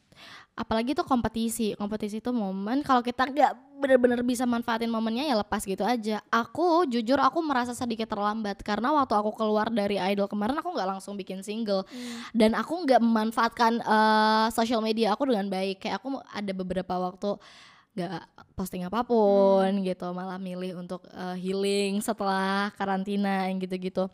apalagi 0.57 0.97
itu 0.97 1.05
kompetisi 1.05 1.77
kompetisi 1.77 2.25
itu 2.25 2.33
momen 2.33 2.81
kalau 2.81 3.05
kita 3.05 3.29
nggak 3.29 3.53
bener-bener 3.77 4.25
bisa 4.25 4.49
manfaatin 4.49 4.89
momennya 4.89 5.29
ya 5.29 5.37
lepas 5.37 5.63
gitu 5.63 5.85
aja. 5.85 6.25
Aku 6.33 6.89
jujur 6.89 7.21
aku 7.21 7.45
merasa 7.45 7.77
sedikit 7.77 8.09
terlambat 8.09 8.65
karena 8.65 8.89
waktu 8.97 9.13
aku 9.13 9.37
keluar 9.37 9.69
dari 9.69 10.01
idol 10.01 10.27
kemarin 10.27 10.57
aku 10.57 10.73
nggak 10.73 10.89
langsung 10.97 11.15
bikin 11.15 11.45
single. 11.45 11.85
Dan 12.33 12.57
aku 12.57 12.89
nggak 12.89 13.01
memanfaatkan 13.05 13.85
eh, 13.85 14.47
social 14.57 14.81
media 14.81 15.13
aku 15.13 15.29
dengan 15.29 15.47
baik. 15.53 15.85
Kayak 15.85 16.01
aku 16.01 16.19
ada 16.25 16.53
beberapa 16.57 16.95
waktu 16.97 17.37
nggak 17.97 18.25
posting 18.53 18.85
apa 18.85 19.01
pun 19.09 19.81
gitu 19.81 20.13
malah 20.13 20.41
milih 20.41 20.81
untuk 20.81 21.05
eh, 21.13 21.37
healing 21.41 22.01
setelah 22.01 22.73
karantina 22.77 23.49
yang 23.49 23.61
gitu-gitu 23.61 24.09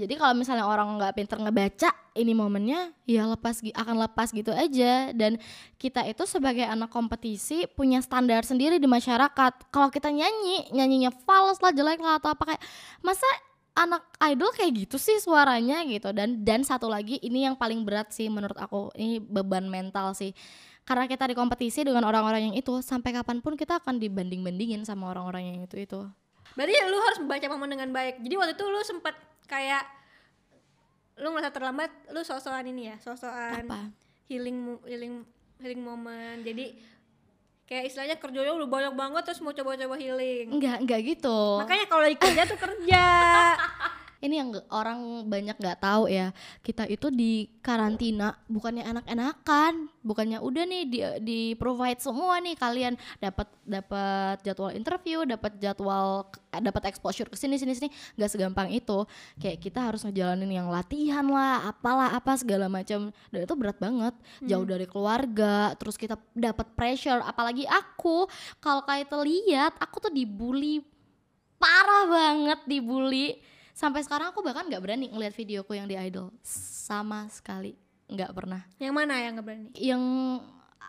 jadi 0.00 0.16
kalau 0.16 0.32
misalnya 0.32 0.64
orang 0.64 0.96
nggak 0.96 1.12
pinter 1.20 1.36
ngebaca 1.36 1.92
ini 2.16 2.32
momennya 2.32 2.96
ya 3.04 3.28
lepas 3.28 3.60
akan 3.60 3.96
lepas 4.08 4.32
gitu 4.32 4.50
aja. 4.50 5.12
Dan 5.12 5.36
kita 5.76 6.02
itu 6.08 6.24
sebagai 6.24 6.64
anak 6.64 6.88
kompetisi 6.88 7.68
punya 7.76 8.00
standar 8.00 8.42
sendiri 8.42 8.80
di 8.80 8.88
masyarakat. 8.88 9.68
Kalau 9.68 9.88
kita 9.92 10.08
nyanyi 10.08 10.72
nyanyinya 10.72 11.12
fals 11.12 11.60
lah 11.60 11.70
jelek 11.70 12.00
lah 12.00 12.16
atau 12.18 12.32
apa 12.32 12.56
kayak 12.56 12.62
masa 13.04 13.28
anak 13.76 14.02
idol 14.26 14.50
kayak 14.56 14.88
gitu 14.88 14.96
sih 14.96 15.20
suaranya 15.20 15.84
gitu? 15.84 16.10
Dan 16.10 16.40
dan 16.40 16.64
satu 16.64 16.88
lagi 16.88 17.20
ini 17.20 17.44
yang 17.44 17.54
paling 17.54 17.84
berat 17.84 18.10
sih 18.10 18.32
menurut 18.32 18.56
aku. 18.56 18.90
Ini 18.96 19.20
beban 19.20 19.68
mental 19.68 20.16
sih. 20.16 20.32
Karena 20.88 21.06
kita 21.06 21.30
di 21.30 21.38
kompetisi 21.38 21.86
dengan 21.86 22.02
orang-orang 22.02 22.50
yang 22.50 22.56
itu 22.58 22.82
sampai 22.82 23.14
kapan 23.14 23.38
pun 23.38 23.54
kita 23.54 23.78
akan 23.78 24.02
dibanding-bandingin 24.02 24.82
sama 24.82 25.14
orang-orang 25.14 25.54
yang 25.54 25.58
itu 25.62 25.76
itu 25.86 26.02
Berarti 26.58 26.74
lu 26.90 26.98
harus 26.98 27.18
membaca 27.22 27.46
momen 27.46 27.70
dengan 27.70 27.88
baik. 27.94 28.14
Jadi 28.26 28.34
waktu 28.34 28.52
itu 28.58 28.64
lu 28.66 28.80
sempat 28.82 29.14
kayak 29.50 29.82
lu 31.18 31.34
ngerasa 31.34 31.50
terlambat, 31.50 31.90
lu 32.14 32.22
sosokan 32.22 32.64
ini 32.70 32.94
ya, 32.94 32.96
sosokan 33.02 33.66
apa 33.66 33.90
healing 34.30 34.78
healing 34.86 35.26
healing 35.58 35.82
moment. 35.82 36.40
Jadi 36.46 36.78
kayak 37.66 37.90
istilahnya 37.90 38.16
kerjanya 38.22 38.54
udah 38.54 38.70
banyak 38.70 38.94
banget 38.94 39.22
terus 39.26 39.42
mau 39.42 39.50
coba-coba 39.50 39.98
healing. 39.98 40.54
enggak 40.54 40.78
enggak 40.82 41.00
gitu 41.06 41.62
Makanya 41.62 41.84
kalau 41.90 42.02
lagi 42.06 42.18
kerja 42.18 42.42
tuh 42.46 42.58
kerja. 42.58 43.04
ini 44.20 44.36
yang 44.36 44.52
orang 44.68 45.24
banyak 45.24 45.56
nggak 45.56 45.80
tahu 45.80 46.04
ya. 46.12 46.36
Kita 46.60 46.84
itu 46.84 47.08
di 47.08 47.48
karantina 47.64 48.36
bukannya 48.52 48.84
enak-enakan. 48.84 49.88
Bukannya 50.04 50.38
udah 50.44 50.64
nih 50.68 50.82
di, 50.84 50.98
di 51.24 51.40
provide 51.56 52.04
semua 52.04 52.36
nih 52.40 52.52
kalian 52.56 53.00
dapat 53.16 53.48
dapat 53.64 54.36
jadwal 54.44 54.72
interview 54.76 55.24
dapat 55.24 55.56
jadwal 55.56 56.28
eh, 56.52 56.60
dapat 56.60 56.92
exposure 56.92 57.32
ke 57.32 57.36
sini 57.40 57.56
sini 57.56 57.72
sini. 57.72 57.88
Nggak 58.20 58.30
segampang 58.36 58.68
itu. 58.68 59.08
Kayak 59.40 59.58
kita 59.64 59.80
harus 59.88 60.04
ngejalanin 60.04 60.52
yang 60.52 60.68
latihan 60.68 61.24
lah 61.24 61.72
apalah 61.72 62.12
apa 62.12 62.36
segala 62.36 62.68
macam. 62.68 63.08
Dan 63.32 63.40
itu 63.48 63.54
berat 63.56 63.80
banget. 63.80 64.12
Jauh 64.44 64.68
dari 64.68 64.84
keluarga 64.84 65.72
terus 65.80 65.96
kita 65.96 66.20
dapat 66.36 66.68
pressure. 66.76 67.24
Apalagi 67.24 67.64
aku 67.64 68.28
kalau 68.60 68.84
kayak 68.84 69.08
lihat 69.24 69.80
aku 69.80 69.96
tuh 69.96 70.12
dibully. 70.12 70.84
Parah 71.60 72.08
banget 72.08 72.60
dibully 72.68 73.49
sampai 73.72 74.04
sekarang 74.04 74.30
aku 74.34 74.40
bahkan 74.44 74.66
nggak 74.66 74.82
berani 74.82 75.06
ngeliat 75.10 75.34
videoku 75.34 75.76
yang 75.76 75.86
di 75.86 75.96
idol. 75.96 76.30
Sama 76.44 77.26
sekali 77.32 77.74
nggak 78.10 78.30
pernah. 78.34 78.62
Yang 78.82 78.94
mana 78.94 79.14
yang 79.22 79.32
gak 79.38 79.46
berani? 79.46 79.68
yang 79.78 80.02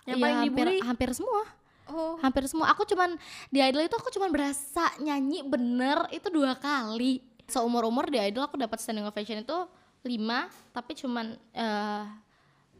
Yang 0.10 0.18
ya 0.18 0.24
paling 0.26 0.38
hampir 0.42 0.66
dibully? 0.66 0.80
hampir 0.82 1.10
semua. 1.14 1.44
Oh, 1.92 2.16
hampir 2.24 2.44
semua. 2.50 2.68
Aku 2.74 2.88
cuman 2.88 3.20
di 3.54 3.60
idol 3.62 3.86
itu 3.86 3.94
aku 3.94 4.10
cuman 4.10 4.34
berasa 4.34 4.90
nyanyi 4.98 5.46
bener 5.46 6.10
itu 6.10 6.32
dua 6.34 6.58
kali. 6.58 7.22
Seumur 7.46 7.86
umur 7.86 8.10
di 8.10 8.18
idol 8.18 8.48
aku 8.48 8.58
dapat 8.58 8.82
standing 8.82 9.06
ovation 9.06 9.44
itu 9.44 9.58
lima 10.02 10.50
tapi 10.74 10.98
cuman 10.98 11.38
eh, 11.54 12.04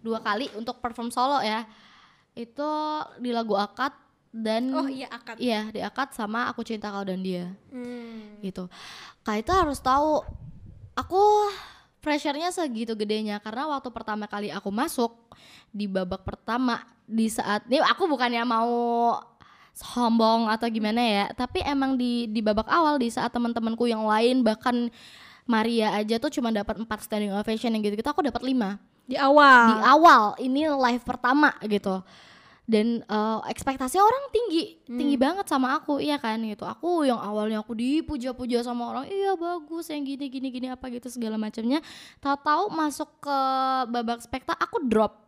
dua 0.02 0.20
kali 0.24 0.50
untuk 0.58 0.82
perform 0.82 1.14
solo 1.14 1.38
ya. 1.46 1.68
Itu 2.34 2.66
di 3.22 3.30
lagu 3.30 3.54
akad 3.54 3.94
dan 4.32 4.72
oh 4.72 4.88
iya 4.88 5.08
akad. 5.08 5.36
iya 5.38 5.68
di 5.68 5.80
akad 5.80 6.12
sama 6.12 6.48
aku 6.48 6.64
cinta 6.64 6.88
kau 6.88 7.04
dan 7.04 7.20
dia 7.20 7.52
Hmm. 7.68 8.40
gitu 8.40 8.72
kak 9.22 9.44
itu 9.44 9.52
harus 9.52 9.78
tahu 9.78 10.24
aku 10.94 11.22
pressure-nya 12.00 12.50
segitu 12.50 12.96
gedenya 12.96 13.38
karena 13.38 13.70
waktu 13.70 13.92
pertama 13.92 14.26
kali 14.26 14.50
aku 14.50 14.72
masuk 14.72 15.14
di 15.70 15.86
babak 15.86 16.24
pertama 16.24 16.82
di 17.04 17.28
saat 17.28 17.68
ini 17.68 17.78
aku 17.78 18.08
bukannya 18.08 18.42
mau 18.42 19.20
sombong 19.72 20.48
atau 20.48 20.68
gimana 20.68 21.00
ya 21.00 21.26
tapi 21.32 21.62
emang 21.62 21.96
di 21.96 22.28
di 22.28 22.40
babak 22.40 22.68
awal 22.68 22.96
di 22.96 23.08
saat 23.08 23.32
teman-temanku 23.32 23.86
yang 23.86 24.04
lain 24.04 24.42
bahkan 24.42 24.92
Maria 25.44 25.92
aja 25.94 26.16
tuh 26.18 26.30
cuma 26.30 26.50
dapat 26.50 26.78
4 26.78 26.88
standing 27.02 27.32
ovation 27.32 27.72
yang 27.72 27.82
gitu-gitu 27.82 28.06
aku 28.06 28.22
dapat 28.22 28.44
5 28.44 28.80
Di 29.06 29.18
awal. 29.18 29.64
di 29.68 29.76
awal 29.84 30.24
ini 30.40 30.62
live 30.70 31.04
pertama 31.04 31.52
gitu 31.66 32.00
dan 32.72 33.04
eh, 33.04 33.40
ekspektasi 33.52 34.00
orang 34.00 34.32
tinggi 34.32 34.80
tinggi 34.88 35.20
banget 35.20 35.44
sama 35.52 35.76
aku 35.76 36.00
iya 36.00 36.16
kan 36.16 36.40
gitu. 36.40 36.64
Aku 36.64 37.04
yang 37.04 37.20
awalnya 37.20 37.60
aku 37.60 37.76
dipuja-puja 37.76 38.64
sama 38.64 38.96
orang 38.96 39.12
iya 39.12 39.36
bagus 39.36 39.92
yang 39.92 40.08
gini 40.08 40.32
gini 40.32 40.48
gini 40.48 40.68
apa 40.72 40.88
gitu 40.88 41.12
segala 41.12 41.36
macamnya. 41.36 41.84
Tahu-tahu 42.24 42.72
masuk 42.72 43.10
ke 43.20 43.38
babak 43.92 44.24
spekta 44.24 44.56
aku 44.56 44.88
drop. 44.88 45.20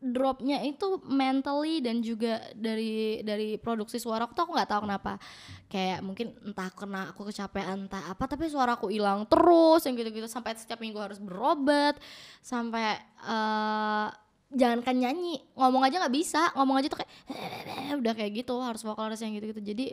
Dropnya 0.00 0.64
itu 0.64 1.04
mentally 1.04 1.84
dan 1.84 2.00
juga 2.00 2.40
dari 2.56 3.20
dari 3.20 3.60
produksi 3.60 4.00
suara 4.00 4.24
aku 4.24 4.32
tuh 4.32 4.48
aku 4.48 4.52
nggak 4.56 4.70
tahu 4.72 4.80
kenapa. 4.88 5.12
Kayak 5.68 6.00
mungkin 6.00 6.32
entah 6.40 6.72
karena 6.72 7.12
aku 7.12 7.28
kecapean 7.28 7.84
entah 7.84 8.08
apa 8.08 8.24
tapi 8.24 8.48
suaraku 8.48 8.88
hilang 8.88 9.28
terus 9.28 9.84
yang 9.84 10.00
gitu-gitu. 10.00 10.24
Sampai 10.24 10.56
setiap 10.56 10.80
minggu 10.80 10.96
harus 10.96 11.20
berobat 11.20 12.00
sampai 12.40 12.96
eh 13.28 14.29
jangankan 14.50 14.96
nyanyi 14.98 15.38
ngomong 15.54 15.86
aja 15.86 16.02
nggak 16.02 16.14
bisa 16.14 16.50
ngomong 16.58 16.82
aja 16.82 16.90
tuh 16.90 16.98
kayak 16.98 17.10
udah 18.02 18.12
kayak 18.18 18.32
gitu 18.42 18.54
harus 18.58 18.82
vokalis 18.82 19.22
yang 19.22 19.32
gitu-gitu. 19.34 19.62
Jadi 19.62 19.86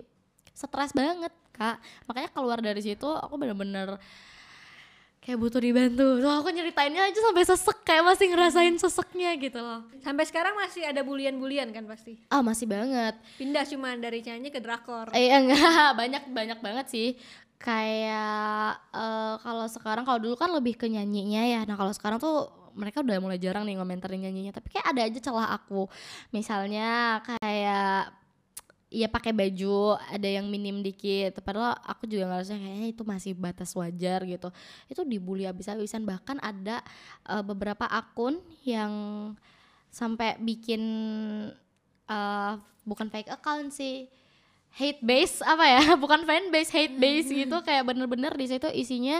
stres 0.49 0.91
banget 0.91 1.29
kak. 1.53 1.77
Makanya 2.09 2.29
keluar 2.33 2.57
dari 2.57 2.81
situ 2.81 3.05
aku 3.05 3.37
bener-bener 3.37 4.01
kayak 5.21 5.37
butuh 5.37 5.59
dibantu. 5.59 6.23
So 6.23 6.29
aku 6.31 6.49
nyeritainnya 6.49 7.03
aja 7.03 7.19
sampai 7.19 7.43
sesek 7.43 7.77
kayak 7.83 8.03
masih 8.07 8.25
ngerasain 8.31 8.75
seseknya 8.79 9.35
gitu 9.37 9.59
loh. 9.59 9.83
Sampai 9.99 10.23
sekarang 10.23 10.55
masih 10.55 10.87
ada 10.87 11.03
bulian-bulian 11.03 11.69
kan 11.75 11.83
pasti. 11.83 12.17
ah 12.31 12.39
masih 12.39 12.65
banget. 12.65 13.13
Pindah 13.35 13.67
cuma 13.67 13.91
dari 13.99 14.23
nyanyi 14.23 14.49
ke 14.49 14.63
drakor. 14.63 15.11
eh 15.11 15.29
enggak. 15.29 15.93
Banyak 15.99 16.23
banyak 16.31 16.59
banget 16.63 16.85
sih. 16.89 17.07
Kayak 17.59 18.79
eh, 18.95 19.35
kalau 19.43 19.67
sekarang 19.67 20.07
kalau 20.07 20.17
dulu 20.23 20.39
kan 20.39 20.49
lebih 20.49 20.79
ke 20.79 20.87
nyanyinya 20.87 21.43
ya. 21.43 21.61
Nah 21.67 21.75
kalau 21.75 21.91
sekarang 21.91 22.17
tuh 22.17 22.47
mereka 22.77 23.01
udah 23.01 23.17
mulai 23.17 23.41
jarang 23.41 23.65
nih 23.65 23.75
ngomentarin 23.81 24.21
nyanyinya 24.21 24.53
tapi 24.53 24.69
kayak 24.69 24.87
ada 24.93 25.01
aja 25.03 25.19
celah 25.19 25.49
aku. 25.57 25.89
Misalnya 26.29 27.19
kayak 27.25 28.13
ya 28.87 29.11
pakai 29.11 29.35
baju 29.35 29.99
ada 29.99 30.29
yang 30.29 30.47
minim 30.47 30.79
dikit. 30.79 31.35
Padahal 31.43 31.75
aku 31.83 32.07
juga 32.07 32.29
ngerasa 32.31 32.55
kayaknya 32.55 32.87
itu 32.93 33.03
masih 33.03 33.33
batas 33.35 33.75
wajar 33.75 34.23
gitu. 34.23 34.49
Itu 34.87 35.01
dibully 35.03 35.43
habis-habisan. 35.43 36.07
Bahkan 36.07 36.39
ada 36.39 36.79
eh, 37.27 37.43
beberapa 37.43 37.83
akun 37.89 38.39
yang 38.63 38.91
sampai 39.91 40.39
bikin 40.39 40.81
eh, 42.07 42.53
bukan 42.87 43.07
fake 43.11 43.31
account 43.33 43.75
sih 43.75 44.07
hate 44.77 45.01
base 45.01 45.41
apa 45.41 45.65
ya? 45.65 45.83
Bukan 46.01 46.23
fan 46.23 46.53
base 46.53 46.69
hate 46.69 46.95
base 46.95 47.27
gitu. 47.33 47.57
Kayak 47.65 47.89
bener-bener 47.89 48.31
di 48.37 48.45
situ 48.45 48.69
isinya 48.71 49.19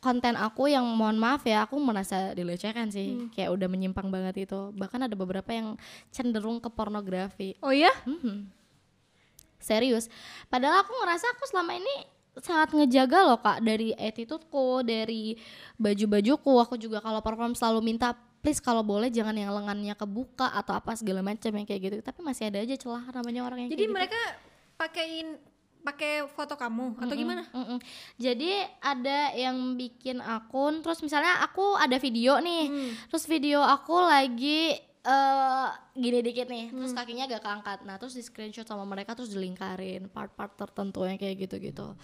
konten 0.00 0.32
aku 0.34 0.72
yang 0.72 0.82
mohon 0.96 1.20
maaf 1.20 1.44
ya 1.44 1.68
aku 1.68 1.76
merasa 1.76 2.32
dilecehkan 2.32 2.88
sih 2.88 3.28
kayak 3.36 3.52
udah 3.52 3.68
menyimpang 3.68 4.08
banget 4.08 4.48
itu 4.48 4.72
bahkan 4.72 5.04
ada 5.04 5.12
beberapa 5.12 5.52
yang 5.52 5.76
cenderung 6.08 6.56
ke 6.56 6.72
pornografi 6.72 7.52
Oh 7.60 7.70
iya? 7.72 7.92
Mhm. 8.08 8.48
Serius. 9.60 10.08
Padahal 10.48 10.80
aku 10.80 10.92
ngerasa 10.96 11.36
aku 11.36 11.44
selama 11.44 11.76
ini 11.76 11.94
sangat 12.40 12.72
ngejaga 12.72 13.18
loh 13.28 13.36
kak 13.36 13.60
dari 13.60 13.92
attitudeku, 13.92 14.80
dari 14.80 15.36
baju-bajuku. 15.76 16.52
Aku 16.64 16.80
juga 16.80 17.04
kalau 17.04 17.20
perform 17.20 17.52
selalu 17.52 17.84
minta 17.84 18.16
please 18.40 18.56
kalau 18.56 18.80
boleh 18.80 19.12
jangan 19.12 19.36
yang 19.36 19.52
lengannya 19.52 19.92
kebuka 19.92 20.48
atau 20.48 20.72
apa 20.72 20.96
segala 20.96 21.20
macam 21.20 21.52
yang 21.52 21.68
kayak 21.68 21.80
gitu. 21.92 21.96
Tapi 22.00 22.24
masih 22.24 22.48
ada 22.48 22.64
aja 22.64 22.72
celah 22.72 23.04
namanya 23.12 23.44
orang 23.44 23.68
yang 23.68 23.70
Jadi 23.76 23.84
kayak 23.84 23.90
gitu. 23.92 23.96
mereka 24.00 24.20
pakein 24.80 25.36
pakai 25.80 26.28
foto 26.30 26.54
kamu 26.54 27.00
atau 27.00 27.14
gimana? 27.16 27.42
Mm-mm. 27.50 27.78
Jadi 28.16 28.52
ada 28.78 29.32
yang 29.32 29.74
bikin 29.74 30.20
akun, 30.20 30.84
terus 30.84 31.00
misalnya 31.00 31.40
aku 31.40 31.74
ada 31.74 31.96
video 31.96 32.36
nih, 32.38 32.64
Hmm. 32.68 32.92
terus 33.08 33.24
video 33.24 33.60
aku 33.60 33.96
lagi 33.96 34.76
eh 35.00 35.68
gini 35.96 36.20
dikit 36.20 36.46
nih, 36.46 36.68
Hmm. 36.68 36.84
terus 36.84 36.92
kakinya 36.92 37.24
agak 37.24 37.40
keangkat, 37.40 37.78
nah 37.88 37.96
terus 37.96 38.12
di 38.12 38.20
screenshot 38.20 38.68
sama 38.68 38.84
mereka 38.84 39.16
terus 39.16 39.32
dilingkarin 39.32 40.12
part-part 40.12 40.52
tertentu 40.52 41.08
yang 41.08 41.16
kayak 41.16 41.48
gitu-gitu. 41.48 41.96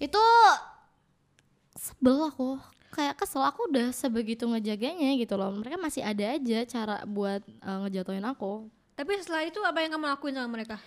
Itu 0.00 0.24
sebel 1.76 2.32
aku, 2.32 2.56
kayak 2.96 3.20
kesel 3.20 3.44
aku 3.44 3.68
udah 3.68 3.92
sebegitu 3.92 4.46
ngejaganya 4.48 5.12
gitu 5.20 5.34
loh. 5.36 5.52
Mereka 5.52 5.76
masih 5.76 6.00
ada 6.00 6.32
aja 6.32 6.58
cara 6.64 6.96
buat 7.04 7.44
eh, 7.44 7.78
ngejatuhin 7.84 8.24
aku. 8.24 8.70
Tapi 8.94 9.10
setelah 9.18 9.42
itu 9.42 9.58
apa 9.66 9.82
yang 9.82 9.98
kamu 9.98 10.06
lakuin 10.06 10.34
sama 10.38 10.50
mereka? 10.54 10.78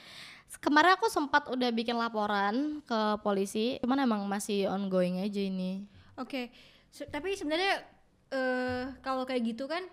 Kemarin 0.64 0.96
aku 0.96 1.12
sempat 1.12 1.52
udah 1.52 1.70
bikin 1.76 2.00
laporan 2.00 2.80
ke 2.88 3.00
polisi, 3.20 3.76
cuman 3.84 4.08
emang 4.08 4.24
masih 4.32 4.72
ongoing 4.72 5.20
aja 5.20 5.44
ini. 5.44 5.84
Oke. 6.16 6.48
Se- 6.88 7.08
tapi 7.12 7.36
sebenarnya 7.36 7.84
eh 8.32 8.84
kalau 9.04 9.28
kayak 9.28 9.44
gitu 9.56 9.68
kan 9.68 9.84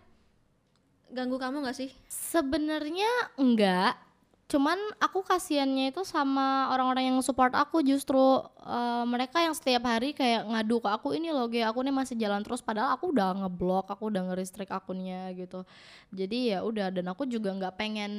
ganggu 1.11 1.43
kamu 1.43 1.67
nggak 1.67 1.75
sih? 1.75 1.91
Sebenarnya 2.07 3.11
enggak, 3.35 3.99
cuman 4.45 4.77
aku 5.01 5.25
kasihannya 5.25 5.89
itu 5.91 6.05
sama 6.05 6.69
orang-orang 6.69 7.09
yang 7.09 7.19
support 7.25 7.57
aku 7.57 7.81
justru 7.81 8.45
eh, 8.61 9.05
mereka 9.09 9.41
yang 9.41 9.57
setiap 9.57 9.89
hari 9.89 10.13
kayak 10.13 10.45
ngadu 10.45 10.85
ke 10.85 10.89
aku 10.93 11.17
ini 11.17 11.33
loh, 11.33 11.49
kayak 11.49 11.73
aku 11.73 11.81
nih 11.81 11.95
masih 11.95 12.17
jalan 12.21 12.45
terus 12.45 12.61
padahal 12.61 12.93
aku 12.95 13.11
udah 13.11 13.45
ngeblok, 13.45 13.89
aku 13.89 14.13
udah 14.13 14.23
nge-restrict 14.33 14.73
akunnya 14.73 15.33
gitu. 15.33 15.65
Jadi 16.13 16.53
ya 16.53 16.61
udah 16.61 16.93
dan 16.93 17.09
aku 17.09 17.25
juga 17.25 17.57
nggak 17.57 17.75
pengen 17.81 18.13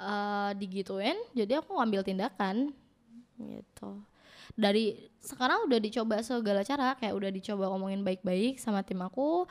eh, 0.00 0.50
digituin, 0.56 1.16
jadi 1.36 1.60
aku 1.60 1.76
ngambil 1.76 2.00
tindakan 2.06 2.72
gitu. 3.42 4.00
dari 4.52 5.08
sekarang 5.22 5.64
udah 5.66 5.78
dicoba 5.80 6.20
segala 6.20 6.60
cara 6.66 6.92
kayak 6.98 7.14
udah 7.14 7.30
dicoba 7.32 7.72
ngomongin 7.72 8.04
baik-baik 8.04 8.60
sama 8.60 8.84
tim 8.84 9.00
aku 9.00 9.48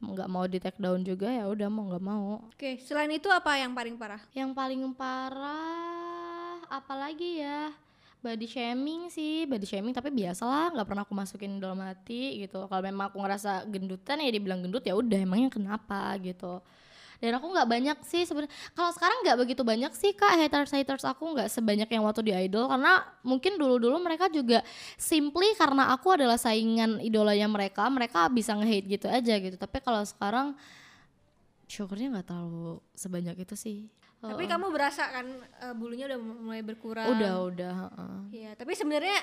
nggak 0.00 0.28
mau 0.32 0.48
di 0.48 0.56
take 0.56 0.80
down 0.80 1.04
juga 1.04 1.28
ya 1.28 1.44
udah 1.44 1.68
mau 1.68 1.84
nggak 1.92 2.04
mau. 2.04 2.40
Oke, 2.48 2.80
selain 2.80 3.12
itu 3.12 3.28
apa 3.28 3.56
yang 3.60 3.76
paling 3.76 4.00
parah? 4.00 4.22
yang 4.32 4.50
paling 4.56 4.80
parah 4.96 6.60
apalagi 6.72 7.44
ya? 7.44 7.72
Body 8.20 8.44
shaming 8.44 9.08
sih 9.08 9.48
body 9.48 9.64
shaming 9.64 9.96
tapi 9.96 10.12
biasalah 10.12 10.76
nggak 10.76 10.88
pernah 10.88 11.04
aku 11.08 11.16
masukin 11.16 11.56
dalam 11.56 11.80
hati 11.80 12.44
gitu. 12.44 12.68
Kalau 12.68 12.82
memang 12.84 13.12
aku 13.12 13.20
ngerasa 13.20 13.64
gendutan 13.68 14.20
ya 14.20 14.28
dibilang 14.32 14.60
gendut 14.60 14.84
ya 14.84 14.92
udah 14.92 15.18
emangnya 15.20 15.48
kenapa 15.52 16.16
gitu 16.20 16.60
dan 17.20 17.36
aku 17.36 17.46
nggak 17.52 17.68
banyak 17.68 17.98
sih 18.08 18.24
sebenarnya 18.24 18.52
kalau 18.72 18.90
sekarang 18.96 19.20
nggak 19.22 19.38
begitu 19.44 19.62
banyak 19.62 19.92
sih 19.92 20.16
kak 20.16 20.40
haters 20.40 20.72
haters 20.72 21.04
aku 21.04 21.36
nggak 21.36 21.52
sebanyak 21.52 21.88
yang 21.92 22.02
waktu 22.08 22.24
di 22.24 22.32
idol 22.32 22.66
karena 22.66 23.04
mungkin 23.20 23.60
dulu 23.60 23.76
dulu 23.76 23.96
mereka 24.00 24.32
juga 24.32 24.64
simply 24.96 25.52
karena 25.54 25.92
aku 25.92 26.16
adalah 26.16 26.40
saingan 26.40 26.98
idolanya 27.04 27.46
mereka 27.46 27.84
mereka 27.92 28.24
bisa 28.32 28.56
nge-hate 28.56 28.86
gitu 28.88 29.06
aja 29.06 29.34
gitu 29.36 29.56
tapi 29.60 29.84
kalau 29.84 30.00
sekarang 30.02 30.56
syukurnya 31.70 32.18
nggak 32.18 32.26
terlalu 32.26 32.82
sebanyak 32.98 33.36
itu 33.46 33.54
sih 33.54 33.78
Tapi 34.20 34.44
Heeh. 34.44 34.52
kamu 34.52 34.68
berasa 34.68 35.08
kan 35.08 35.24
eh, 35.64 35.72
bulunya 35.72 36.04
udah 36.04 36.20
mulai 36.20 36.60
berkurang. 36.60 37.08
udah 37.08 37.34
udah. 37.40 37.74
Iya, 38.28 38.52
tapi 38.52 38.76
sebenarnya 38.76 39.16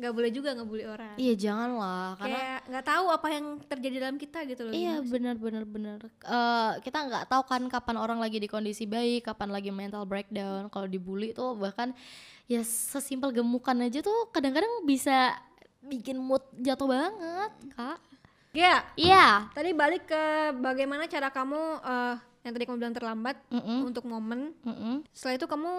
nggak 0.00 0.14
boleh 0.16 0.30
juga 0.32 0.56
ngebully 0.56 0.84
orang. 0.84 1.12
iya 1.14 1.36
jangan 1.36 1.76
lah 1.76 2.16
karena 2.16 2.32
Kayak 2.34 2.60
nggak 2.66 2.86
tahu 2.88 3.06
apa 3.06 3.28
yang 3.28 3.46
terjadi 3.62 3.96
dalam 4.00 4.16
kita 4.16 4.38
gitu 4.44 4.62
loh. 4.64 4.72
Iya 4.72 4.94
benar 5.04 5.36
benar 5.36 5.64
benar. 5.64 5.98
Eh, 6.02 6.72
kita 6.80 6.98
nggak 7.04 7.24
tahu 7.28 7.42
kan 7.44 7.62
kapan 7.68 7.96
orang 7.96 8.16
lagi 8.16 8.36
di 8.36 8.48
kondisi 8.48 8.88
baik, 8.88 9.28
kapan 9.28 9.52
lagi 9.52 9.68
mental 9.68 10.02
breakdown. 10.04 10.66
Kalau 10.66 10.88
dibully 10.88 11.30
tuh 11.30 11.52
bahkan 11.52 11.92
ya 12.48 12.64
sesimpel 12.64 13.30
gemukan 13.30 13.76
aja 13.78 14.00
tuh 14.00 14.26
kadang-kadang 14.28 14.82
bisa 14.82 15.36
bikin 15.80 16.16
mood 16.16 16.42
jatuh 16.56 16.88
banget, 16.88 17.52
kak. 17.72 17.98
Iya, 18.50 18.82
Iya. 18.96 19.46
tadi 19.52 19.70
balik 19.70 20.08
ke 20.08 20.22
bagaimana 20.58 21.06
cara 21.06 21.30
kamu 21.30 21.60
eh, 21.78 22.16
yang 22.40 22.52
tadi 22.52 22.64
kamu 22.64 22.76
bilang 22.78 22.96
terlambat 22.96 23.36
Mm-mm, 23.52 23.84
untuk 23.86 24.04
momen. 24.04 24.56
mm-mm. 24.60 25.04
Setelah 25.12 25.36
itu 25.36 25.46
kamu 25.46 25.70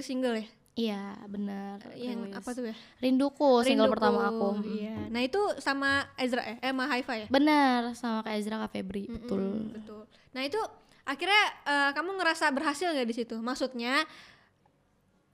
single 0.00 0.38
ya? 0.40 0.46
Iya 0.74 1.14
benar. 1.30 1.78
Yang 1.94 2.34
rilis. 2.34 2.38
apa 2.42 2.50
tuh 2.50 2.64
ya? 2.66 2.76
Rinduku, 2.98 3.50
single 3.62 3.86
Rinduku, 3.86 3.94
pertama 3.94 4.20
aku. 4.26 4.48
Mm. 4.58 4.64
Iya. 4.74 4.96
Nah 5.06 5.20
itu 5.22 5.40
sama 5.62 5.90
Ezra? 6.18 6.42
Eh 6.42 6.58
sama 6.74 6.84
Haifa 6.90 7.14
ya? 7.14 7.26
Benar 7.30 7.94
sama 7.94 8.26
kayak 8.26 8.38
Ezra 8.42 8.56
Kak 8.66 8.70
Febri, 8.74 9.06
betul. 9.06 9.38
Mm, 9.38 9.70
betul. 9.70 10.02
Nah 10.34 10.42
itu 10.42 10.58
akhirnya 11.06 11.42
eh, 11.62 11.90
kamu 11.94 12.10
ngerasa 12.18 12.50
berhasil 12.50 12.90
nggak 12.90 13.06
di 13.06 13.14
situ? 13.14 13.36
Maksudnya 13.38 14.02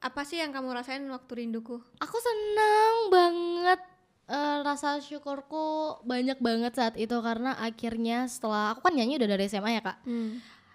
apa 0.01 0.23
sih 0.29 0.45
yang 0.45 0.53
kamu 0.53 0.77
rasain 0.77 1.05
waktu 1.09 1.33
rinduku? 1.33 1.81
Aku 2.05 2.17
senang 2.21 3.09
banget 3.09 3.81
eh, 4.29 4.59
rasa 4.61 5.01
syukurku 5.01 6.05
banyak 6.05 6.37
banget 6.37 6.77
saat 6.77 7.01
itu 7.01 7.17
karena 7.25 7.57
akhirnya 7.57 8.29
setelah 8.29 8.77
aku 8.77 8.85
kan 8.85 8.93
nyanyi 8.93 9.17
udah 9.17 9.29
dari 9.41 9.49
SMA 9.49 9.81
ya 9.81 9.83
kak 9.89 10.05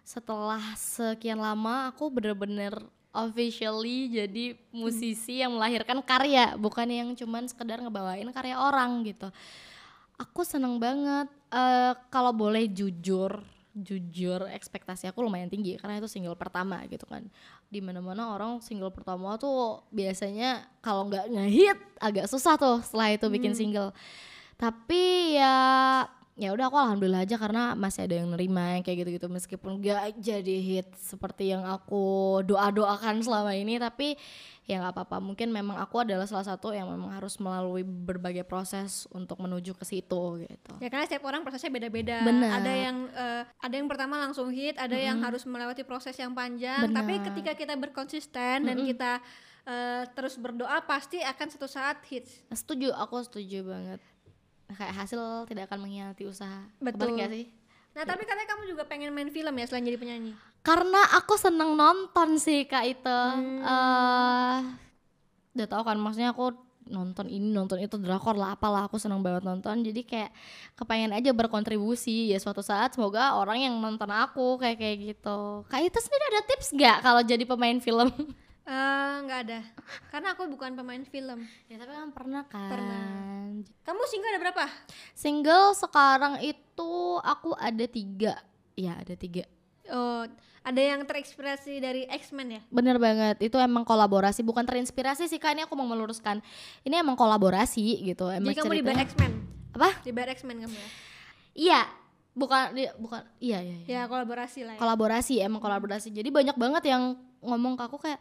setelah 0.05 0.61
sekian 0.77 1.41
lama 1.41 1.89
aku 1.89 2.13
bener-bener 2.13 2.77
officially 3.15 4.11
jadi 4.11 4.59
musisi 4.75 5.39
yang 5.39 5.55
melahirkan 5.55 6.03
karya 6.03 6.59
bukan 6.59 6.87
yang 6.91 7.09
cuman 7.15 7.47
sekedar 7.47 7.79
ngebawain 7.79 8.27
karya 8.35 8.59
orang 8.59 9.07
gitu. 9.07 9.31
Aku 10.15 10.43
seneng 10.47 10.79
banget 10.79 11.27
Eh, 11.55 11.93
kalau 12.11 12.35
boleh 12.35 12.67
jujur 12.67 13.39
jujur 13.75 14.47
ekspektasi 14.55 15.11
aku 15.11 15.19
lumayan 15.19 15.51
tinggi 15.51 15.75
karena 15.75 15.99
itu 15.99 16.07
single 16.11 16.35
pertama 16.35 16.83
gitu 16.91 17.07
kan. 17.07 17.23
Di 17.71 17.79
mana 17.79 18.03
mana 18.03 18.35
orang 18.35 18.59
single 18.59 18.91
pertama 18.91 19.39
tuh 19.39 19.83
biasanya 19.87 20.67
kalau 20.83 21.07
nggak 21.07 21.31
ngehit 21.31 21.79
agak 21.99 22.27
susah 22.27 22.59
tuh 22.59 22.83
setelah 22.83 23.15
itu 23.15 23.27
bikin 23.31 23.55
single. 23.55 23.95
Tapi 24.59 25.35
ya 25.39 25.55
ya 26.35 26.51
udah 26.51 26.67
aku 26.67 26.75
alhamdulillah 26.75 27.23
aja 27.23 27.39
karena 27.39 27.79
masih 27.79 28.11
ada 28.11 28.19
yang 28.19 28.27
nerima 28.27 28.75
yang 28.75 28.83
kayak 28.83 29.07
gitu-gitu 29.07 29.31
meskipun 29.31 29.79
gak 29.79 30.19
jadi 30.19 30.55
hit 30.59 30.91
seperti 30.99 31.55
yang 31.55 31.63
aku 31.63 32.43
doa-doakan 32.43 33.23
selama 33.23 33.55
ini 33.55 33.79
tapi 33.79 34.19
ya 34.67 34.83
nggak 34.83 34.99
apa-apa 34.99 35.23
mungkin 35.23 35.53
memang 35.55 35.79
aku 35.79 36.03
adalah 36.03 36.27
salah 36.27 36.43
satu 36.43 36.75
yang 36.75 36.91
memang 36.91 37.15
harus 37.15 37.39
melalui 37.39 37.87
berbagai 37.87 38.43
proses 38.43 39.07
untuk 39.15 39.39
menuju 39.39 39.77
ke 39.79 39.85
situ 39.87 40.43
gitu 40.43 40.73
Ya 40.83 40.91
karena 40.91 41.07
setiap 41.07 41.23
orang 41.29 41.45
prosesnya 41.45 41.71
beda-beda. 41.71 42.25
Ada 42.25 42.73
yang 42.73 42.97
eh, 43.13 43.43
ada 43.45 43.75
yang 43.77 43.87
pertama 43.87 44.19
langsung 44.19 44.51
hit, 44.51 44.75
ada 44.75 44.97
yang 44.97 45.21
harus 45.21 45.45
melewati 45.47 45.85
proses 45.87 46.17
yang 46.17 46.35
panjang. 46.35 46.91
Tapi 46.91 47.13
Benar. 47.21 47.25
ketika 47.31 47.51
kita 47.55 47.73
berkonsisten 47.77 48.65
dan 48.65 48.77
kita 48.81 49.21
eh, 49.69 50.03
terus 50.17 50.35
berdoa 50.35 50.81
pasti 50.83 51.21
akan 51.21 51.47
satu 51.47 51.69
saat 51.69 52.01
hits. 52.09 52.43
setuju 52.51 52.91
aku 52.91 53.21
setuju 53.23 53.65
banget 53.65 54.01
kayak 54.67 54.93
hasil 54.95 55.21
tidak 55.45 55.69
akan 55.69 55.83
mengkhianati 55.83 56.23
usaha. 56.23 56.65
Betul. 56.77 57.13
Nggak 57.13 57.31
sih? 57.31 57.45
Nah, 57.91 58.03
tapi 58.03 58.23
katanya 58.23 58.49
kamu 58.49 58.63
juga 58.67 58.83
pengen 58.83 59.09
main 59.09 59.29
film 59.29 59.53
ya 59.53 59.65
selain 59.65 59.83
jadi 59.83 59.95
penyanyi. 59.95 60.33
karena 60.59 60.97
aku 61.13 61.37
seneng 61.37 61.77
nonton 61.77 62.35
sih 62.35 62.65
kak 62.65 62.83
itu 62.89 63.05
Hmm. 63.31 63.61
eh 63.61 64.57
udah 65.53 65.67
tau 65.69 65.85
kan 65.85 65.93
maksudnya 65.95 66.33
aku 66.33 66.51
nonton 66.85 67.25
ini 67.25 67.49
nonton 67.49 67.81
itu 67.81 67.97
drakor 67.97 68.33
lah 68.33 68.53
apalah 68.53 68.85
aku 68.85 68.97
seneng 68.97 69.21
banget 69.21 69.41
nonton. 69.41 69.81
Jadi 69.81 70.01
kayak 70.01 70.29
kepengen 70.73 71.13
aja 71.13 71.31
berkontribusi. 71.31 72.29
Ya 72.29 72.37
suatu 72.37 72.61
saat 72.61 72.93
semoga 72.93 73.33
orang 73.33 73.61
yang 73.61 73.73
nonton 73.77 74.09
aku 74.09 74.57
kayak 74.57 74.77
kayak 74.77 74.97
gitu. 75.13 75.65
Kak 75.65 75.81
itu 75.81 75.97
sendiri 75.97 76.23
ada 76.29 76.41
tips 76.45 76.67
nggak 76.73 76.97
kalau 76.99 77.21
jadi 77.21 77.41
pemain 77.41 77.77
film 77.77 78.09
Eh, 78.65 79.15
nggak 79.29 79.39
ada. 79.45 79.59
Karena 80.09 80.33
aku 80.33 80.49
bukan 80.49 80.73
pemain 80.73 81.03
film. 81.05 81.45
ya 81.69 81.77
tapi 81.77 81.91
kan 81.93 82.09
pernah 82.09 82.43
kan 82.49 82.69
Pernah. 82.73 83.05
Kamu 83.85 84.01
single 84.09 84.31
ada 84.33 84.41
berapa? 84.41 84.65
single 85.13 85.77
sekarang 85.77 86.41
itu 86.41 86.93
aku 87.21 87.53
ada 87.55 87.85
tiga 87.85 88.33
ya 88.75 88.97
ada 88.99 89.15
tiga 89.15 89.45
Oh, 89.85 90.25
ada 90.65 90.81
yang 90.81 91.05
terinspirasi 91.05 91.77
dari 91.77 92.09
X-Men 92.09 92.57
ya? 92.57 92.61
Bener 92.73 92.97
banget, 92.97 93.37
itu 93.37 93.53
emang 93.61 93.85
kolaborasi, 93.85 94.41
bukan 94.41 94.65
terinspirasi 94.65 95.29
sih 95.29 95.37
kak. 95.37 95.53
Ini 95.53 95.69
aku 95.69 95.77
mau 95.77 95.85
meluruskan, 95.85 96.41
ini 96.81 96.97
emang 96.97 97.13
kolaborasi 97.13 98.01
gitu. 98.01 98.33
Emang 98.33 98.49
Jadi 98.49 98.65
kamu 98.65 98.81
di 98.81 98.97
X-Men. 99.05 99.31
apa? 99.77 99.89
Di 100.01 100.09
X-Men 100.09 100.57
kamu 100.65 100.73
ya? 100.73 100.89
Iya, 101.53 101.81
bukan, 102.35 102.75
di- 102.75 102.93
bukan, 102.99 103.23
iya 103.39 103.63
iya. 103.63 103.77
iya. 103.87 103.87
Ya 103.87 104.01
kolaborasi 104.05 104.67
lah 104.67 104.75
ya. 104.75 104.79
Kolaborasi, 104.79 105.35
emang 105.41 105.63
kolaborasi. 105.63 106.11
Jadi 106.11 106.29
banyak 106.29 106.53
banget 106.59 106.83
yang 106.91 107.15
ngomong 107.41 107.79
ke 107.79 107.83
aku 107.87 107.97
kayak 107.97 108.19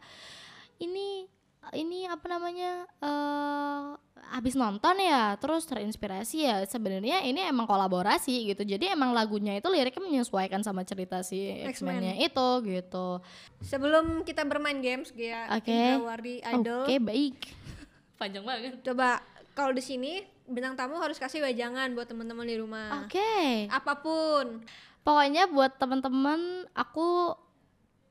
ini 0.79 1.27
ini 1.73 2.05
apa 2.05 2.25
namanya 2.29 2.85
eh 3.01 3.83
habis 4.25 4.57
nonton 4.57 4.97
ya 5.01 5.37
terus 5.37 5.65
terinspirasi 5.69 6.45
ya 6.45 6.55
sebenarnya 6.65 7.21
ini 7.25 7.45
emang 7.45 7.69
kolaborasi 7.69 8.53
gitu 8.53 8.65
jadi 8.65 8.93
emang 8.97 9.13
lagunya 9.13 9.57
itu 9.57 9.69
liriknya 9.69 10.01
menyesuaikan 10.01 10.65
sama 10.65 10.81
cerita 10.81 11.21
si 11.21 11.45
X-Men. 11.61 11.69
X-Men-nya 11.73 12.13
itu 12.21 12.47
gitu 12.65 13.21
Sebelum 13.61 14.25
kita 14.25 14.41
bermain 14.45 14.81
games, 14.81 15.13
Gia, 15.13 15.49
Oke. 15.53 15.69
Indra 15.69 16.01
Wardi 16.05 16.35
Idol, 16.41 16.83
oke 16.85 16.95
baik 17.01 17.37
panjang 18.19 18.45
banget 18.45 18.81
coba 18.81 19.21
kalau 19.53 19.71
di 19.73 19.83
sini 19.85 20.25
bintang 20.45 20.77
tamu 20.77 21.01
harus 21.01 21.17
kasih 21.17 21.41
wejangan 21.41 21.91
buat 21.97 22.05
teman-teman 22.09 22.45
di 22.45 22.55
rumah. 22.57 23.05
Oke. 23.05 23.65
Apa 23.69 23.97
pun. 23.97 24.61
Pokoknya 25.05 25.45
buat 25.49 25.77
teman-teman 25.77 26.65
aku 26.73 27.37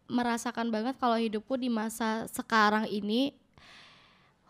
merasakan 0.07 0.69
banget 0.69 0.95
kalau 1.01 1.17
hidupku 1.17 1.57
di 1.57 1.73
masa 1.73 2.29
sekarang 2.29 2.85
ini 2.87 3.33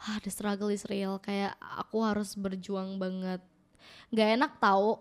wah 0.02 0.18
the 0.20 0.28
struggle 0.28 0.68
is 0.68 0.82
real 0.90 1.16
kayak 1.22 1.54
aku 1.60 2.02
harus 2.04 2.34
berjuang 2.36 3.00
banget. 3.00 3.40
Gak 4.12 4.28
enak 4.36 4.52
tahu 4.60 5.00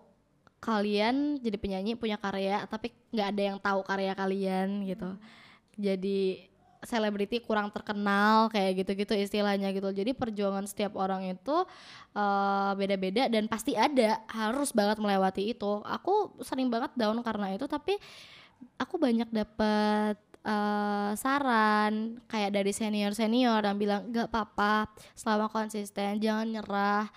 kalian 0.63 1.43
jadi 1.43 1.59
penyanyi 1.59 1.99
punya 1.99 2.15
karya 2.15 2.63
tapi 2.71 2.95
nggak 3.11 3.27
ada 3.35 3.41
yang 3.43 3.57
tahu 3.59 3.79
karya 3.83 4.15
kalian 4.15 4.87
gitu. 4.87 5.11
Jadi 5.75 6.52
selebriti 6.83 7.39
kurang 7.39 7.71
terkenal 7.71 8.51
kayak 8.51 8.83
gitu-gitu 8.83 9.15
istilahnya 9.15 9.71
gitu. 9.71 9.89
Jadi 9.89 10.11
perjuangan 10.13 10.67
setiap 10.67 10.99
orang 10.99 11.31
itu 11.31 11.65
eh, 12.15 12.71
beda-beda 12.77 13.31
dan 13.31 13.47
pasti 13.47 13.73
ada 13.73 14.21
harus 14.29 14.75
banget 14.75 14.99
melewati 14.99 15.55
itu. 15.55 15.81
Aku 15.83 16.35
sering 16.43 16.67
banget 16.67 16.91
down 16.99 17.19
karena 17.23 17.55
itu 17.55 17.65
tapi 17.65 17.95
aku 18.77 18.95
banyak 18.99 19.31
dapat 19.31 20.15
eh, 20.43 21.11
saran 21.15 22.19
kayak 22.27 22.51
dari 22.51 22.71
senior-senior 22.75 23.63
yang 23.63 23.77
bilang 23.79 24.01
gak 24.11 24.27
apa-apa 24.31 24.91
selama 25.15 25.47
konsisten 25.49 26.19
jangan 26.19 26.47
nyerah. 26.51 27.07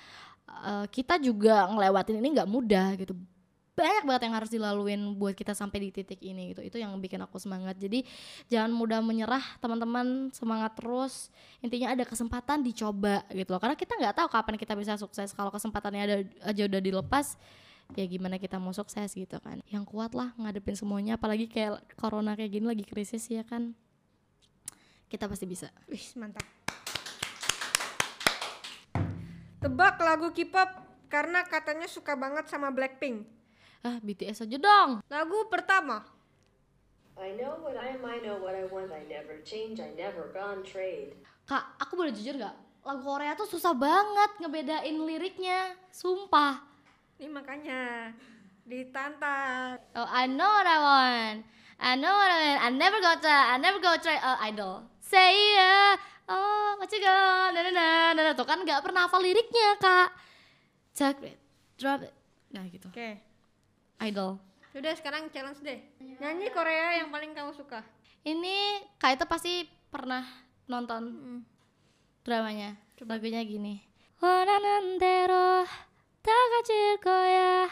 Eh, 0.46 0.86
kita 0.94 1.18
juga 1.20 1.68
ngelewatin 1.68 2.22
ini 2.22 2.28
nggak 2.38 2.50
mudah 2.50 2.96
gitu 2.96 3.12
banyak 3.76 4.08
banget 4.08 4.22
yang 4.24 4.34
harus 4.40 4.48
dilaluin 4.48 5.00
buat 5.20 5.36
kita 5.36 5.52
sampai 5.52 5.78
di 5.84 5.88
titik 5.92 6.16
ini 6.24 6.56
gitu. 6.56 6.64
Itu 6.64 6.80
yang 6.80 6.96
bikin 6.96 7.20
aku 7.20 7.36
semangat. 7.36 7.76
Jadi 7.76 8.08
jangan 8.48 8.72
mudah 8.72 9.04
menyerah 9.04 9.44
teman-teman. 9.60 10.32
Semangat 10.32 10.80
terus. 10.80 11.28
Intinya 11.60 11.92
ada 11.92 12.08
kesempatan 12.08 12.64
dicoba 12.64 13.20
gitu 13.28 13.52
loh. 13.52 13.60
Karena 13.60 13.76
kita 13.76 13.92
nggak 14.00 14.16
tahu 14.16 14.28
kapan 14.32 14.56
kita 14.56 14.72
bisa 14.72 14.96
sukses. 14.96 15.36
Kalau 15.36 15.52
kesempatannya 15.52 16.02
ada 16.02 16.16
aja 16.48 16.62
udah 16.64 16.80
dilepas 16.80 17.36
ya 17.94 18.02
gimana 18.02 18.40
kita 18.40 18.56
mau 18.56 18.72
sukses 18.72 19.12
gitu 19.12 19.36
kan. 19.44 19.60
Yang 19.68 19.84
kuat 19.92 20.16
lah 20.16 20.32
ngadepin 20.40 20.72
semuanya. 20.72 21.20
Apalagi 21.20 21.44
kayak 21.44 21.84
corona 22.00 22.32
kayak 22.32 22.56
gini 22.56 22.64
lagi 22.64 22.82
krisis 22.82 23.28
ya 23.28 23.44
kan. 23.44 23.76
Kita 25.12 25.28
pasti 25.28 25.44
bisa. 25.44 25.68
Wih, 25.92 26.16
mantap. 26.16 26.42
Tebak 29.60 30.00
lagu 30.00 30.32
K-pop 30.32 30.70
karena 31.12 31.44
katanya 31.44 31.84
suka 31.86 32.16
banget 32.16 32.48
sama 32.48 32.72
Blackpink. 32.72 33.36
Ah, 33.86 34.02
BTS 34.02 34.42
aja 34.42 34.58
dong. 34.58 34.98
Lagu 35.06 35.46
pertama. 35.46 36.02
I 37.14 37.38
know 37.38 37.54
what 37.62 37.78
I 37.78 37.94
am, 37.94 38.02
I 38.02 38.18
know 38.18 38.42
what 38.42 38.58
I 38.58 38.66
want, 38.66 38.90
I 38.90 39.06
never 39.06 39.38
change, 39.46 39.78
I 39.78 39.94
never 39.94 40.26
gone 40.34 40.66
trade. 40.66 41.14
Kak, 41.46 41.78
aku 41.78 41.94
boleh 41.94 42.10
jujur 42.10 42.34
gak? 42.34 42.52
Lagu 42.82 43.06
Korea 43.06 43.38
tuh 43.38 43.46
susah 43.46 43.78
banget 43.78 44.42
ngebedain 44.42 44.98
liriknya. 44.98 45.78
Sumpah. 45.94 46.66
Ini 47.22 47.30
makanya 47.30 48.10
ditantang. 48.66 49.78
Oh, 49.94 50.10
I 50.10 50.26
know 50.26 50.50
what 50.50 50.66
I 50.66 50.78
want. 50.82 51.38
I 51.78 51.94
know 51.94 52.10
what 52.10 52.30
I 52.30 52.38
want. 52.42 52.58
I 52.66 52.68
never 52.74 52.98
go 52.98 53.12
to, 53.22 53.30
I 53.30 53.56
never 53.62 53.78
go 53.78 53.94
try 54.02 54.18
uh, 54.18 54.42
idol. 54.42 54.82
Say 54.98 55.30
yeah. 55.54 55.94
Oh, 56.26 56.74
what 56.82 56.90
you 56.90 56.98
go? 56.98 57.14
Na 57.54 57.58
na 57.62 57.70
na 57.70 57.86
na. 58.18 58.22
na. 58.26 58.32
Tuh 58.34 58.42
kan 58.42 58.66
gak 58.66 58.82
pernah 58.82 59.06
hafal 59.06 59.22
liriknya, 59.22 59.78
Kak. 59.78 60.10
Check 60.90 61.22
it. 61.22 61.38
Drop 61.78 62.02
it. 62.02 62.10
Nah, 62.50 62.66
gitu. 62.66 62.90
Oke. 62.90 63.35
Idol. 64.01 64.39
Sudah 64.71 64.95
sekarang 64.95 65.27
challenge 65.29 65.59
deh. 65.61 65.79
Nyanyi 65.99 66.47
Korea 66.49 67.03
yang 67.03 67.11
paling 67.11 67.35
kamu 67.35 67.51
suka. 67.53 67.83
Ini 68.23 68.87
Kak 69.01 69.19
itu 69.19 69.25
pasti 69.27 69.53
pernah 69.91 70.23
nonton 70.69 71.43
dramanya. 72.23 72.77
Lagunya 73.01 73.41
gini. 73.41 73.81
원하는 74.21 74.99
대로 74.99 75.65
다 76.21 76.29
가질 76.31 76.97
거야. 77.01 77.67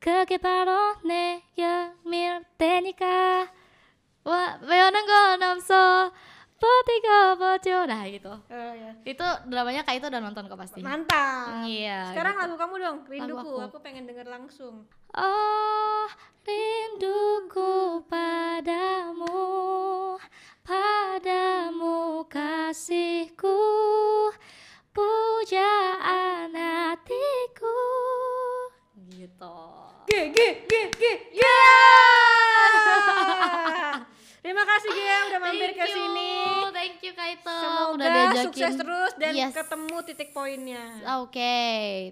그게 0.00 0.38
바로 0.38 0.96
내 1.04 1.44
영밀 1.58 2.42
테니까. 2.56 3.52
와, 4.24 4.58
외우는 4.62 5.06
건 5.06 5.42
없어. 5.42 6.12
Potika 6.57 7.37
Pocio 7.37 7.85
nah 7.85 8.01
gitu 8.09 8.33
oh, 8.33 8.73
iya. 8.73 8.91
itu 9.05 9.25
dramanya 9.45 9.85
kak 9.85 10.01
itu 10.01 10.09
udah 10.09 10.21
nonton 10.21 10.49
kok 10.49 10.57
pasti 10.57 10.81
mantap 10.81 11.69
iya 11.69 12.09
sekarang 12.09 12.33
gitu. 12.33 12.41
lagu 12.49 12.55
kamu 12.57 12.73
dong 12.81 12.97
rinduku 13.05 13.45
aku. 13.45 13.69
aku 13.69 13.77
pengen 13.85 14.09
denger 14.09 14.25
langsung 14.25 14.89
oh 15.13 16.07
rinduku 16.41 18.01
padamu 18.09 19.37
padamu 20.65 22.25
kasihku 22.25 23.61
pujaan 24.89 26.57
hatiku 26.57 27.77
gitu 29.13 29.57
Ge, 30.07 30.31
ge, 30.31 30.63
ge, 30.63 30.81
ge, 30.95 31.13
ge. 31.35 31.46
Kasih 34.77 34.91
Gia 34.93 35.17
udah 35.27 35.39
mampir 35.41 35.69
ke 35.73 35.85
sini. 35.89 36.31
Thank 36.69 37.01
you 37.01 37.13
Kaito. 37.13 37.49
Semoga 37.49 37.83
udah 37.97 38.07
diajakin. 38.07 38.45
sukses 38.45 38.73
terus 38.77 39.11
dan 39.17 39.33
Yes. 39.33 39.51
ketemu 39.51 39.97
titik 40.05 40.29
poinnya. 40.29 40.85
Oke, 41.17 41.57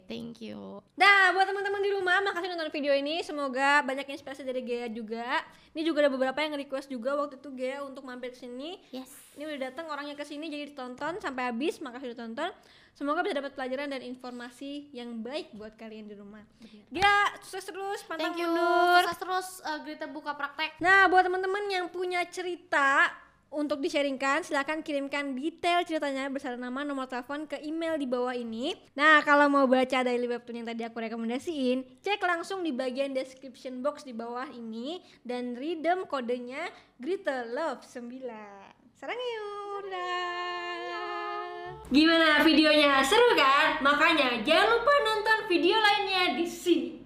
thank 0.05 0.41
you. 0.41 0.81
Nah, 0.95 1.29
buat 1.31 1.45
teman-teman 1.45 1.79
di 1.79 1.93
rumah, 1.93 2.17
makasih 2.19 2.49
nonton 2.49 2.73
video 2.73 2.91
ini. 2.91 3.21
Semoga 3.21 3.85
banyak 3.85 4.09
inspirasi 4.09 4.41
dari 4.41 4.65
Gea 4.65 4.89
juga. 4.89 5.45
Ini 5.71 5.85
juga 5.85 6.07
ada 6.07 6.11
beberapa 6.11 6.39
yang 6.39 6.55
request 6.55 6.87
juga 6.87 7.13
waktu 7.13 7.37
itu 7.37 7.49
Gea 7.53 7.85
untuk 7.85 8.01
mampir 8.01 8.33
ke 8.33 8.39
sini. 8.39 8.81
Yes. 8.89 9.11
Ini 9.35 9.45
udah 9.45 9.59
datang 9.69 9.85
orangnya 9.85 10.15
ke 10.15 10.23
sini 10.23 10.47
jadi 10.47 10.65
ditonton 10.65 11.19
sampai 11.19 11.51
habis. 11.51 11.77
Makasih 11.77 12.11
udah 12.11 12.19
tonton. 12.19 12.49
Semoga 12.95 13.27
bisa 13.27 13.43
dapat 13.43 13.51
pelajaran 13.59 13.91
dan 13.91 13.99
informasi 13.99 14.87
yang 14.95 15.19
baik 15.19 15.51
buat 15.51 15.75
kalian 15.75 16.07
di 16.07 16.15
rumah. 16.15 16.47
Gea, 16.87 17.35
sukses 17.43 17.67
terus, 17.67 17.99
pantang 18.07 18.31
Thank 18.31 18.39
you. 18.39 18.47
mundur. 18.47 19.03
Sukses 19.03 19.19
terus 19.19 19.47
uh, 19.67 19.83
Grita 19.83 20.07
buka 20.07 20.31
praktek. 20.31 20.79
Nah, 20.79 21.11
buat 21.11 21.27
teman-teman 21.27 21.67
yang 21.67 21.91
punya 21.91 22.23
cerita 22.23 23.11
untuk 23.51 23.83
di-sharingkan, 23.83 24.47
silahkan 24.47 24.79
kirimkan 24.79 25.35
detail 25.35 25.83
ceritanya 25.83 26.31
beserta 26.31 26.55
nama, 26.55 26.87
nomor 26.87 27.11
telepon 27.11 27.43
ke 27.43 27.59
email 27.67 27.99
di 27.99 28.07
bawah 28.07 28.31
ini. 28.31 28.71
Nah, 28.95 29.19
kalau 29.27 29.51
mau 29.51 29.67
baca 29.67 29.99
daily 29.99 30.31
webtoon 30.31 30.63
yang 30.63 30.67
tadi 30.71 30.87
aku 30.87 30.95
rekomendasiin, 31.03 31.99
cek 31.99 32.23
langsung 32.23 32.63
di 32.63 32.71
bagian 32.71 33.11
description 33.11 33.83
box 33.83 34.07
di 34.07 34.15
bawah 34.15 34.47
ini 34.55 35.03
dan 35.19 35.59
redeem 35.59 36.07
kodenya 36.07 36.71
Grita 36.95 37.43
Love 37.43 37.83
9. 37.83 38.23
Sarang 38.95 39.19
yuk, 39.19 39.83
dadah. 39.91 41.14
Gimana 41.93 42.41
videonya? 42.41 43.05
Seru 43.05 43.37
kan? 43.37 43.77
Makanya 43.85 44.41
jangan 44.41 44.67
lupa 44.73 44.93
nonton 45.05 45.39
video 45.45 45.77
lainnya 45.77 46.33
di 46.33 46.45
sini. 46.49 47.04